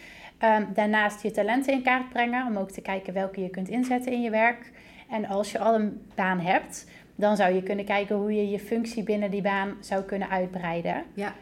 Um, 0.44 0.66
daarnaast 0.74 1.22
je 1.22 1.30
talenten 1.30 1.72
in 1.72 1.82
kaart 1.82 2.08
brengen, 2.08 2.46
om 2.46 2.56
ook 2.56 2.70
te 2.70 2.80
kijken 2.80 3.14
welke 3.14 3.40
je 3.40 3.48
kunt 3.48 3.68
inzetten 3.68 4.12
in 4.12 4.22
je 4.22 4.30
werk. 4.30 4.70
En 5.10 5.26
als 5.26 5.52
je 5.52 5.58
al 5.58 5.74
een 5.74 6.00
baan 6.14 6.40
hebt, 6.40 6.86
dan 7.14 7.36
zou 7.36 7.54
je 7.54 7.62
kunnen 7.62 7.84
kijken 7.84 8.16
hoe 8.16 8.34
je 8.34 8.50
je 8.50 8.58
functie 8.58 9.02
binnen 9.02 9.30
die 9.30 9.42
baan 9.42 9.76
zou 9.80 10.02
kunnen 10.02 10.28
uitbreiden. 10.28 11.02
Ja. 11.14 11.34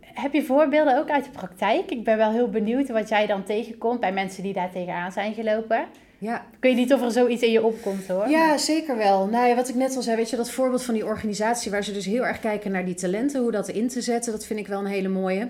Heb 0.00 0.32
je 0.32 0.42
voorbeelden 0.42 0.98
ook 0.98 1.10
uit 1.10 1.24
de 1.24 1.30
praktijk? 1.30 1.90
Ik 1.90 2.04
ben 2.04 2.16
wel 2.16 2.30
heel 2.30 2.48
benieuwd 2.48 2.88
wat 2.88 3.08
jij 3.08 3.26
dan 3.26 3.44
tegenkomt 3.44 4.00
bij 4.00 4.12
mensen 4.12 4.42
die 4.42 4.52
daar 4.52 4.70
tegenaan 4.70 5.12
zijn 5.12 5.34
gelopen. 5.34 5.84
Ja. 6.18 6.36
Ik 6.36 6.58
weet 6.60 6.76
niet 6.76 6.92
of 6.92 7.02
er 7.02 7.10
zoiets 7.10 7.42
in 7.42 7.50
je 7.50 7.64
opkomt 7.64 8.08
hoor. 8.08 8.28
Ja, 8.28 8.58
zeker 8.58 8.96
wel. 8.96 9.26
Nou 9.26 9.48
ja, 9.48 9.54
wat 9.54 9.68
ik 9.68 9.74
net 9.74 9.96
al 9.96 10.02
zei, 10.02 10.16
weet 10.16 10.30
je, 10.30 10.36
dat 10.36 10.50
voorbeeld 10.50 10.84
van 10.84 10.94
die 10.94 11.06
organisatie 11.06 11.70
waar 11.70 11.84
ze 11.84 11.92
dus 11.92 12.04
heel 12.04 12.26
erg 12.26 12.40
kijken 12.40 12.70
naar 12.70 12.84
die 12.84 12.94
talenten, 12.94 13.40
hoe 13.40 13.50
dat 13.50 13.68
in 13.68 13.88
te 13.88 14.00
zetten, 14.00 14.32
dat 14.32 14.46
vind 14.46 14.58
ik 14.58 14.66
wel 14.66 14.78
een 14.78 14.86
hele 14.86 15.08
mooie. 15.08 15.48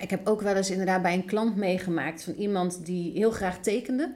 Ik 0.00 0.10
heb 0.10 0.28
ook 0.28 0.40
wel 0.40 0.54
eens 0.54 0.70
inderdaad 0.70 1.02
bij 1.02 1.14
een 1.14 1.24
klant 1.24 1.56
meegemaakt 1.56 2.22
van 2.22 2.34
iemand 2.34 2.86
die 2.86 3.12
heel 3.12 3.30
graag 3.30 3.58
tekende. 3.58 4.14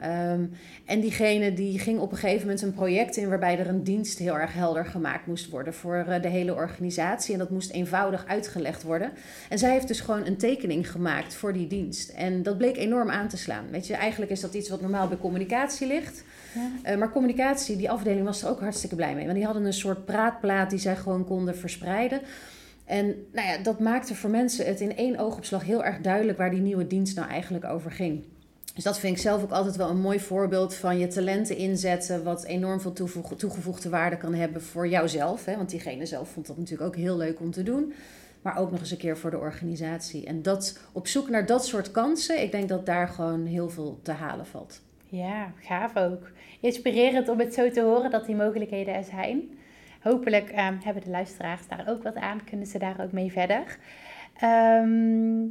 Ehm, 0.00 0.44
en 0.84 1.00
diegene 1.00 1.52
die 1.52 1.78
ging 1.78 1.98
op 1.98 2.12
een 2.12 2.18
gegeven 2.18 2.46
moment 2.46 2.62
een 2.62 2.72
project 2.72 3.16
in 3.16 3.28
waarbij 3.28 3.58
er 3.58 3.68
een 3.68 3.84
dienst 3.84 4.18
heel 4.18 4.38
erg 4.38 4.52
helder 4.52 4.86
gemaakt 4.86 5.26
moest 5.26 5.50
worden 5.50 5.74
voor 5.74 5.96
eh, 5.96 6.22
de 6.22 6.28
hele 6.28 6.54
organisatie. 6.54 7.32
En 7.32 7.38
dat 7.38 7.50
moest 7.50 7.70
eenvoudig 7.70 8.26
uitgelegd 8.26 8.82
worden. 8.82 9.12
En 9.48 9.58
zij 9.58 9.70
heeft 9.70 9.88
dus 9.88 10.00
gewoon 10.00 10.26
een 10.26 10.36
tekening 10.36 10.90
gemaakt 10.90 11.34
voor 11.34 11.52
die 11.52 11.66
dienst. 11.66 12.08
En 12.08 12.42
dat 12.42 12.58
bleek 12.58 12.76
enorm 12.76 13.10
aan 13.10 13.28
te 13.28 13.36
slaan. 13.36 13.64
Weet 13.70 13.86
je, 13.86 13.94
eigenlijk 13.94 14.30
is 14.30 14.40
dat 14.40 14.54
iets 14.54 14.68
wat 14.68 14.80
normaal 14.80 15.08
bij 15.08 15.18
communicatie 15.18 15.86
ligt. 15.86 16.24
Ja. 16.54 16.70
Eh, 16.82 16.98
maar 16.98 17.10
communicatie, 17.10 17.76
die 17.76 17.90
afdeling 17.90 18.24
was 18.24 18.42
er 18.42 18.48
ook 18.48 18.60
hartstikke 18.60 18.96
blij 18.96 19.14
mee. 19.14 19.24
Want 19.24 19.36
die 19.36 19.44
hadden 19.44 19.64
een 19.64 19.72
soort 19.72 20.04
praatplaat 20.04 20.70
die 20.70 20.78
zij 20.78 20.96
gewoon 20.96 21.24
konden 21.24 21.56
verspreiden. 21.56 22.20
En 22.90 23.26
nou 23.32 23.48
ja, 23.48 23.58
dat 23.58 23.78
maakte 23.78 24.14
voor 24.14 24.30
mensen 24.30 24.66
het 24.66 24.80
in 24.80 24.96
één 24.96 25.18
oogopslag 25.18 25.64
heel 25.64 25.84
erg 25.84 26.00
duidelijk 26.00 26.38
waar 26.38 26.50
die 26.50 26.60
nieuwe 26.60 26.86
dienst 26.86 27.16
nou 27.16 27.28
eigenlijk 27.28 27.64
over 27.64 27.90
ging. 27.90 28.24
Dus 28.74 28.84
dat 28.84 28.98
vind 28.98 29.16
ik 29.16 29.22
zelf 29.22 29.42
ook 29.42 29.50
altijd 29.50 29.76
wel 29.76 29.90
een 29.90 30.00
mooi 30.00 30.20
voorbeeld 30.20 30.74
van 30.74 30.98
je 30.98 31.06
talenten 31.06 31.56
inzetten, 31.56 32.24
wat 32.24 32.44
enorm 32.44 32.80
veel 32.80 32.92
toegevoegde 33.36 33.88
waarde 33.88 34.16
kan 34.16 34.34
hebben 34.34 34.62
voor 34.62 34.88
jouzelf. 34.88 35.44
Hè? 35.44 35.56
Want 35.56 35.70
diegene 35.70 36.06
zelf 36.06 36.28
vond 36.28 36.46
dat 36.46 36.56
natuurlijk 36.56 36.88
ook 36.88 36.96
heel 36.96 37.16
leuk 37.16 37.40
om 37.40 37.50
te 37.50 37.62
doen, 37.62 37.92
maar 38.42 38.58
ook 38.58 38.70
nog 38.70 38.80
eens 38.80 38.90
een 38.90 38.96
keer 38.96 39.18
voor 39.18 39.30
de 39.30 39.38
organisatie. 39.38 40.26
En 40.26 40.42
dat 40.42 40.78
op 40.92 41.06
zoek 41.06 41.28
naar 41.28 41.46
dat 41.46 41.66
soort 41.66 41.90
kansen, 41.90 42.42
ik 42.42 42.52
denk 42.52 42.68
dat 42.68 42.86
daar 42.86 43.08
gewoon 43.08 43.46
heel 43.46 43.70
veel 43.70 43.98
te 44.02 44.12
halen 44.12 44.46
valt. 44.46 44.80
Ja, 45.08 45.52
gaaf 45.60 45.96
ook. 45.96 46.30
Inspirerend 46.60 47.28
om 47.28 47.38
het 47.38 47.54
zo 47.54 47.70
te 47.70 47.80
horen 47.80 48.10
dat 48.10 48.26
die 48.26 48.36
mogelijkheden 48.36 48.94
er 48.94 49.04
zijn 49.04 49.58
hopelijk 50.00 50.50
ehm, 50.50 50.76
hebben 50.84 51.02
de 51.02 51.10
luisteraars 51.10 51.68
daar 51.68 51.84
ook 51.88 52.02
wat 52.02 52.16
aan, 52.16 52.44
kunnen 52.44 52.66
ze 52.66 52.78
daar 52.78 53.00
ook 53.00 53.12
mee 53.12 53.32
verder. 53.32 53.78
Ehm, 54.36 55.46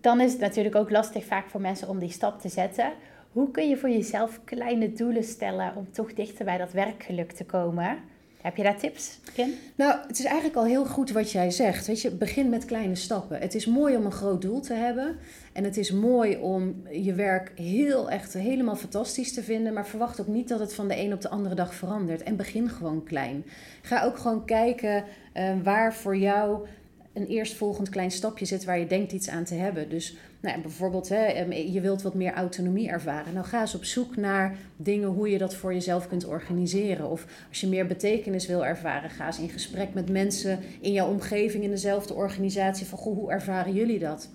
dan 0.00 0.20
is 0.20 0.32
het 0.32 0.40
natuurlijk 0.40 0.74
ook 0.74 0.90
lastig 0.90 1.24
vaak 1.24 1.48
voor 1.48 1.60
mensen 1.60 1.88
om 1.88 1.98
die 1.98 2.10
stap 2.10 2.40
te 2.40 2.48
zetten. 2.48 2.92
Hoe 3.32 3.50
kun 3.50 3.68
je 3.68 3.76
voor 3.76 3.90
jezelf 3.90 4.40
kleine 4.44 4.92
doelen 4.92 5.24
stellen 5.24 5.76
om 5.76 5.92
toch 5.92 6.12
dichter 6.14 6.44
bij 6.44 6.58
dat 6.58 6.72
werkgeluk 6.72 7.32
te 7.32 7.44
komen? 7.44 7.98
Heb 8.46 8.56
je 8.56 8.62
daar 8.62 8.78
tips 8.78 9.18
in? 9.34 9.54
Nou, 9.76 10.00
het 10.06 10.18
is 10.18 10.24
eigenlijk 10.24 10.56
al 10.56 10.64
heel 10.64 10.84
goed 10.84 11.10
wat 11.10 11.32
jij 11.32 11.50
zegt. 11.50 11.86
Weet 11.86 12.02
je, 12.02 12.10
begin 12.10 12.48
met 12.48 12.64
kleine 12.64 12.94
stappen. 12.94 13.38
Het 13.40 13.54
is 13.54 13.66
mooi 13.66 13.96
om 13.96 14.04
een 14.04 14.12
groot 14.12 14.42
doel 14.42 14.60
te 14.60 14.74
hebben. 14.74 15.16
En 15.52 15.64
het 15.64 15.76
is 15.76 15.90
mooi 15.90 16.36
om 16.36 16.82
je 16.90 17.14
werk 17.14 17.52
heel 17.54 18.10
echt 18.10 18.32
helemaal 18.32 18.76
fantastisch 18.76 19.34
te 19.34 19.42
vinden. 19.42 19.72
Maar 19.72 19.86
verwacht 19.86 20.20
ook 20.20 20.26
niet 20.26 20.48
dat 20.48 20.60
het 20.60 20.74
van 20.74 20.88
de 20.88 20.96
een 20.96 21.12
op 21.12 21.20
de 21.20 21.28
andere 21.28 21.54
dag 21.54 21.74
verandert. 21.74 22.22
En 22.22 22.36
begin 22.36 22.68
gewoon 22.68 23.04
klein. 23.04 23.44
Ga 23.82 24.04
ook 24.04 24.18
gewoon 24.18 24.44
kijken 24.44 25.04
uh, 25.34 25.52
waar 25.62 25.94
voor 25.94 26.16
jou 26.16 26.66
een 27.12 27.26
eerstvolgend 27.26 27.88
klein 27.88 28.10
stapje 28.10 28.44
zit 28.44 28.64
waar 28.64 28.78
je 28.78 28.86
denkt 28.86 29.12
iets 29.12 29.28
aan 29.28 29.44
te 29.44 29.54
hebben. 29.54 29.88
Dus 29.88 30.16
nou, 30.40 30.60
bijvoorbeeld, 30.60 31.08
hè, 31.08 31.24
ehm, 31.24 31.52
je 31.52 31.80
wilt 31.80 32.02
wat 32.02 32.14
meer 32.14 32.32
autonomie 32.32 32.88
ervaren. 32.88 33.34
Nou, 33.34 33.46
ga 33.46 33.60
eens 33.60 33.74
op 33.74 33.84
zoek 33.84 34.16
naar 34.16 34.56
dingen 34.76 35.08
hoe 35.08 35.30
je 35.30 35.38
dat 35.38 35.54
voor 35.54 35.72
jezelf 35.72 36.08
kunt 36.08 36.26
organiseren. 36.26 37.10
Of 37.10 37.26
als 37.48 37.60
je 37.60 37.66
meer 37.66 37.86
betekenis 37.86 38.46
wil 38.46 38.66
ervaren, 38.66 39.10
ga 39.10 39.26
eens 39.26 39.38
in 39.38 39.48
gesprek 39.48 39.94
met 39.94 40.10
mensen 40.10 40.58
in 40.80 40.92
jouw 40.92 41.08
omgeving, 41.08 41.64
in 41.64 41.70
dezelfde 41.70 42.14
organisatie. 42.14 42.86
Van 42.86 42.98
goh, 42.98 43.16
hoe 43.16 43.30
ervaren 43.30 43.72
jullie 43.72 43.98
dat? 43.98 44.28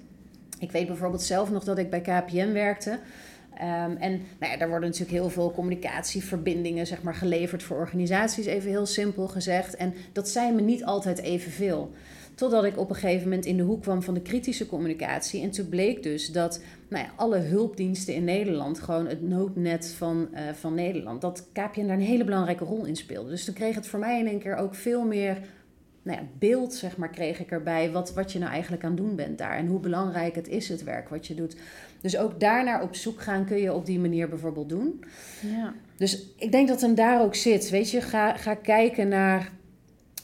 Ik 0.59 0.71
weet 0.71 0.87
bijvoorbeeld 0.87 1.21
zelf 1.21 1.51
nog 1.51 1.63
dat 1.63 1.77
ik 1.77 1.89
bij 1.89 2.01
KPN 2.01 2.51
werkte. 2.51 2.99
Um, 3.61 3.97
en 3.97 4.11
nou 4.39 4.51
ja, 4.51 4.57
daar 4.57 4.69
worden 4.69 4.89
natuurlijk 4.89 5.17
heel 5.17 5.29
veel 5.29 5.51
communicatieverbindingen 5.51 6.87
zeg 6.87 7.03
maar, 7.03 7.15
geleverd 7.15 7.63
voor 7.63 7.77
organisaties, 7.77 8.45
even 8.45 8.69
heel 8.69 8.85
simpel 8.85 9.27
gezegd. 9.27 9.75
En 9.75 9.93
dat 10.13 10.29
zijn 10.29 10.55
me 10.55 10.61
niet 10.61 10.85
altijd 10.85 11.21
evenveel. 11.21 11.91
Totdat 12.35 12.63
ik 12.63 12.77
op 12.77 12.89
een 12.89 12.95
gegeven 12.95 13.23
moment 13.23 13.45
in 13.45 13.57
de 13.57 13.63
hoek 13.63 13.81
kwam 13.81 14.01
van 14.01 14.13
de 14.13 14.21
kritische 14.21 14.67
communicatie. 14.67 15.41
En 15.41 15.51
toen 15.51 15.69
bleek 15.69 16.03
dus 16.03 16.27
dat 16.27 16.61
nou 16.89 17.03
ja, 17.03 17.11
alle 17.15 17.37
hulpdiensten 17.37 18.13
in 18.13 18.23
Nederland, 18.23 18.79
gewoon 18.79 19.07
het 19.07 19.21
noodnet 19.21 19.87
van, 19.97 20.29
uh, 20.33 20.39
van 20.53 20.73
Nederland, 20.73 21.21
dat 21.21 21.47
KPN 21.53 21.85
daar 21.85 21.97
een 21.97 22.01
hele 22.01 22.23
belangrijke 22.23 22.63
rol 22.63 22.85
in 22.85 22.95
speelde. 22.95 23.29
Dus 23.29 23.45
toen 23.45 23.53
kreeg 23.53 23.75
het 23.75 23.87
voor 23.87 23.99
mij 23.99 24.19
in 24.19 24.27
één 24.27 24.39
keer 24.39 24.55
ook 24.55 24.75
veel 24.75 25.05
meer 25.05 25.37
nou 26.03 26.17
ja, 26.17 26.27
beeld, 26.39 26.73
zeg 26.73 26.97
maar, 26.97 27.09
kreeg 27.09 27.39
ik 27.39 27.51
erbij. 27.51 27.91
Wat, 27.91 28.13
wat 28.13 28.31
je 28.31 28.39
nou 28.39 28.51
eigenlijk 28.51 28.83
aan 28.83 28.91
het 28.91 28.99
doen 28.99 29.15
bent 29.15 29.37
daar. 29.37 29.57
En 29.57 29.67
hoe 29.67 29.79
belangrijk 29.79 30.35
het 30.35 30.47
is, 30.47 30.69
het 30.69 30.83
werk 30.83 31.09
wat 31.09 31.27
je 31.27 31.35
doet. 31.35 31.55
Dus 32.01 32.17
ook 32.17 32.39
daarnaar 32.39 32.81
op 32.81 32.95
zoek 32.95 33.21
gaan 33.21 33.45
kun 33.45 33.57
je 33.57 33.73
op 33.73 33.85
die 33.85 33.99
manier 33.99 34.29
bijvoorbeeld 34.29 34.69
doen. 34.69 35.03
Ja. 35.41 35.73
Dus 35.97 36.25
ik 36.37 36.51
denk 36.51 36.67
dat 36.67 36.81
hem 36.81 36.95
daar 36.95 37.21
ook 37.21 37.35
zit. 37.35 37.69
Weet 37.69 37.91
je, 37.91 38.01
ga, 38.01 38.37
ga 38.37 38.55
kijken 38.55 39.07
naar 39.07 39.51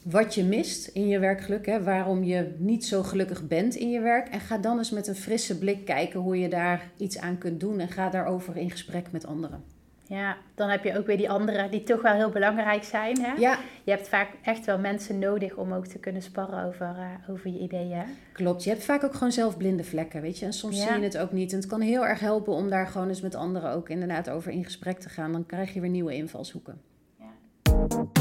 wat 0.04 0.36
je 0.36 0.44
mist 0.44 0.88
in 0.88 1.08
je 1.08 1.20
werkgeluk, 1.20 1.66
hè, 1.66 1.84
waarom 1.84 2.24
je 2.24 2.56
niet 2.58 2.86
zo 2.86 3.04
gelukkig 3.04 3.48
bent 3.48 3.76
in 3.76 3.90
je 3.90 4.00
werk. 4.00 4.28
En 4.28 4.40
ga 4.40 4.58
dan 4.58 4.78
eens 4.78 4.92
met 4.92 5.08
een 5.08 5.16
frisse 5.16 5.58
blik 5.58 5.86
kijken 5.86 6.20
hoe 6.20 6.40
je 6.40 6.50
daar 6.50 6.92
iets 6.98 7.18
aan 7.18 7.38
kunt 7.38 7.60
doen 7.60 7.80
en 7.80 7.90
ga 7.90 8.10
daarover 8.10 8.58
in 8.58 8.72
gesprek 8.72 9.12
met 9.12 9.26
anderen. 9.26 9.64
Ja, 10.08 10.38
dan 10.56 10.70
heb 10.70 10.84
je 10.84 10.98
ook 10.98 11.06
weer 11.06 11.18
die 11.18 11.30
anderen 11.30 11.72
die 11.72 11.84
toch 11.84 12.02
wel 12.02 12.14
heel 12.14 12.30
belangrijk 12.30 12.84
zijn. 12.84 13.22
Hè? 13.22 13.32
Ja. 13.32 13.60
Je 13.84 13.92
hebt 13.92 14.10
vaak 14.10 14.30
echt 14.42 14.66
wel 14.66 14.80
mensen 14.80 15.20
nodig 15.20 15.56
om 15.56 15.74
ook 15.74 15.88
te 15.88 16.00
kunnen 16.00 16.22
sparren 16.22 16.66
over, 16.66 16.96
uh, 16.98 17.30
over 17.30 17.50
je 17.50 17.60
ideeën. 17.60 18.04
Klopt, 18.32 18.64
je 18.64 18.70
hebt 18.70 18.84
vaak 18.84 19.04
ook 19.04 19.14
gewoon 19.14 19.32
zelf 19.32 19.58
blinde 19.58 19.84
vlekken, 19.84 20.22
weet 20.22 20.40
je. 20.40 20.46
En 20.46 20.54
soms 20.54 20.82
zie 20.82 20.92
je 20.92 21.04
het 21.04 21.18
ook 21.18 21.32
niet. 21.32 21.52
En 21.52 21.58
het 21.58 21.68
kan 21.68 21.82
heel 21.82 22.06
erg 22.06 22.20
helpen 22.20 22.54
om 22.54 22.70
daar 22.70 22.88
gewoon 22.88 23.08
eens 23.08 23.22
met 23.22 23.36
anderen 23.36 23.72
ook 23.72 23.90
inderdaad 23.90 24.30
over 24.30 24.52
in 24.52 24.64
gesprek 24.64 25.00
te 25.00 25.10
gaan. 25.10 25.32
Dan 25.32 25.46
krijg 25.46 25.74
je 25.74 25.82
weer 25.82 25.90
nieuwe 25.90 26.16
invalshoeken. 26.16 26.82
Ja. 27.20 28.17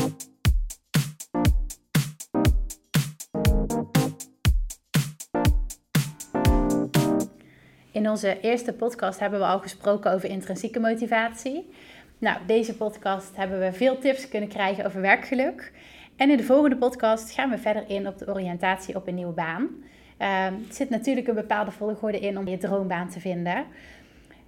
In 7.97 8.11
onze 8.11 8.41
eerste 8.41 8.73
podcast 8.73 9.21
hebben 9.21 9.39
we 9.39 9.47
al 9.47 9.59
gesproken 9.59 10.13
over 10.13 10.29
intrinsieke 10.29 10.81
motivatie. 10.81 11.71
Nou, 12.19 12.39
deze 12.47 12.77
podcast 12.77 13.37
hebben 13.37 13.61
we 13.61 13.73
veel 13.73 13.99
tips 13.99 14.29
kunnen 14.29 14.49
krijgen 14.49 14.85
over 14.87 15.01
werkgeluk. 15.01 15.73
En 16.17 16.31
in 16.31 16.37
de 16.37 16.43
volgende 16.43 16.77
podcast 16.77 17.31
gaan 17.31 17.51
we 17.51 17.59
verder 17.59 17.89
in 17.89 18.09
op 18.09 18.19
de 18.19 18.29
oriëntatie 18.29 18.97
op 18.97 19.07
een 19.07 19.15
nieuwe 19.15 19.33
baan. 19.33 19.69
Uh, 20.21 20.45
er 20.45 20.53
zit 20.71 20.91
natuurlijk 20.91 21.29
een 21.29 21.35
bepaalde 21.35 21.71
volgorde 21.71 22.19
in 22.19 22.39
om 22.39 22.49
je 22.49 22.59
droombaan 22.59 23.09
te 23.09 23.21
vinden. 23.21 23.65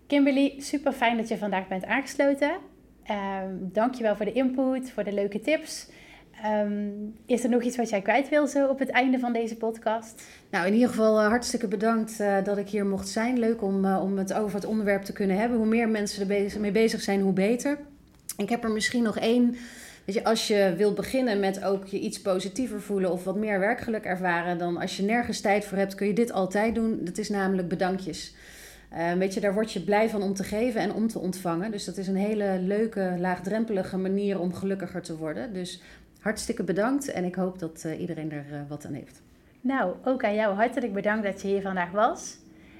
Kimberly, 0.06 0.54
super 0.58 0.92
fijn 0.92 1.16
dat 1.16 1.28
je 1.28 1.38
vandaag 1.38 1.68
bent 1.68 1.84
aangesloten. 1.84 2.52
Uh, 3.10 3.38
dankjewel 3.58 4.16
voor 4.16 4.26
de 4.26 4.32
input, 4.32 4.90
voor 4.90 5.04
de 5.04 5.12
leuke 5.12 5.40
tips. 5.40 5.90
Um, 6.44 7.14
is 7.26 7.44
er 7.44 7.50
nog 7.50 7.62
iets 7.62 7.76
wat 7.76 7.88
jij 7.88 8.02
kwijt 8.02 8.28
wil 8.28 8.46
zo 8.46 8.66
op 8.66 8.78
het 8.78 8.90
einde 8.90 9.18
van 9.18 9.32
deze 9.32 9.56
podcast? 9.56 10.22
Nou, 10.50 10.66
in 10.66 10.72
ieder 10.72 10.88
geval 10.88 11.20
uh, 11.20 11.26
hartstikke 11.26 11.68
bedankt 11.68 12.20
uh, 12.20 12.44
dat 12.44 12.58
ik 12.58 12.68
hier 12.68 12.86
mocht 12.86 13.08
zijn. 13.08 13.38
Leuk 13.38 13.62
om, 13.62 13.84
uh, 13.84 14.00
om 14.02 14.18
het 14.18 14.32
over 14.32 14.54
het 14.54 14.64
onderwerp 14.64 15.02
te 15.02 15.12
kunnen 15.12 15.38
hebben. 15.38 15.58
Hoe 15.58 15.66
meer 15.66 15.88
mensen 15.88 16.20
er 16.20 16.26
bezig, 16.26 16.60
mee 16.60 16.72
bezig 16.72 17.00
zijn, 17.00 17.20
hoe 17.20 17.32
beter. 17.32 17.78
Ik 18.36 18.48
heb 18.48 18.64
er 18.64 18.70
misschien 18.70 19.02
nog 19.02 19.18
één. 19.18 19.56
Weet 20.04 20.14
je, 20.14 20.24
als 20.24 20.46
je 20.46 20.74
wilt 20.76 20.94
beginnen 20.94 21.40
met 21.40 21.64
ook 21.64 21.86
je 21.86 21.98
iets 21.98 22.20
positiever 22.20 22.80
voelen 22.80 23.12
of 23.12 23.24
wat 23.24 23.36
meer 23.36 23.58
werkgeluk 23.58 24.04
ervaren, 24.04 24.58
dan 24.58 24.76
als 24.76 24.96
je 24.96 25.02
nergens 25.02 25.40
tijd 25.40 25.64
voor 25.64 25.78
hebt, 25.78 25.94
kun 25.94 26.06
je 26.06 26.12
dit 26.12 26.32
altijd 26.32 26.74
doen. 26.74 27.00
Dat 27.02 27.18
is 27.18 27.28
namelijk 27.28 27.68
bedankjes. 27.68 28.34
Uh, 28.92 29.12
weet 29.12 29.34
je, 29.34 29.40
daar 29.40 29.54
word 29.54 29.72
je 29.72 29.80
blij 29.80 30.08
van 30.08 30.22
om 30.22 30.34
te 30.34 30.44
geven 30.44 30.80
en 30.80 30.92
om 30.92 31.08
te 31.08 31.18
ontvangen. 31.18 31.70
Dus 31.70 31.84
dat 31.84 31.96
is 31.96 32.08
een 32.08 32.16
hele 32.16 32.58
leuke, 32.60 33.14
laagdrempelige 33.18 33.96
manier 33.96 34.40
om 34.40 34.54
gelukkiger 34.54 35.02
te 35.02 35.16
worden. 35.16 35.52
Dus 35.52 35.80
hartstikke 36.28 36.64
bedankt 36.64 37.10
en 37.10 37.24
ik 37.24 37.34
hoop 37.34 37.58
dat 37.58 37.82
uh, 37.86 38.00
iedereen 38.00 38.32
er 38.32 38.46
uh, 38.52 38.60
wat 38.68 38.86
aan 38.86 38.92
heeft. 38.92 39.22
Nou, 39.60 39.94
ook 40.04 40.24
aan 40.24 40.34
jou 40.34 40.54
hartelijk 40.54 40.92
bedankt 40.92 41.24
dat 41.24 41.42
je 41.42 41.48
hier 41.48 41.62
vandaag 41.62 41.90
was. 41.90 42.38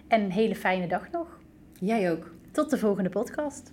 En 0.09 0.21
een 0.21 0.33
hele 0.33 0.55
fijne 0.55 0.89
dag 0.89 1.11
nog. 1.11 1.39
Jij 1.81 2.13
ook. 2.13 2.35
Tot 2.53 2.71
de 2.71 2.79
volgende 2.79 3.11
podcast. 3.11 3.73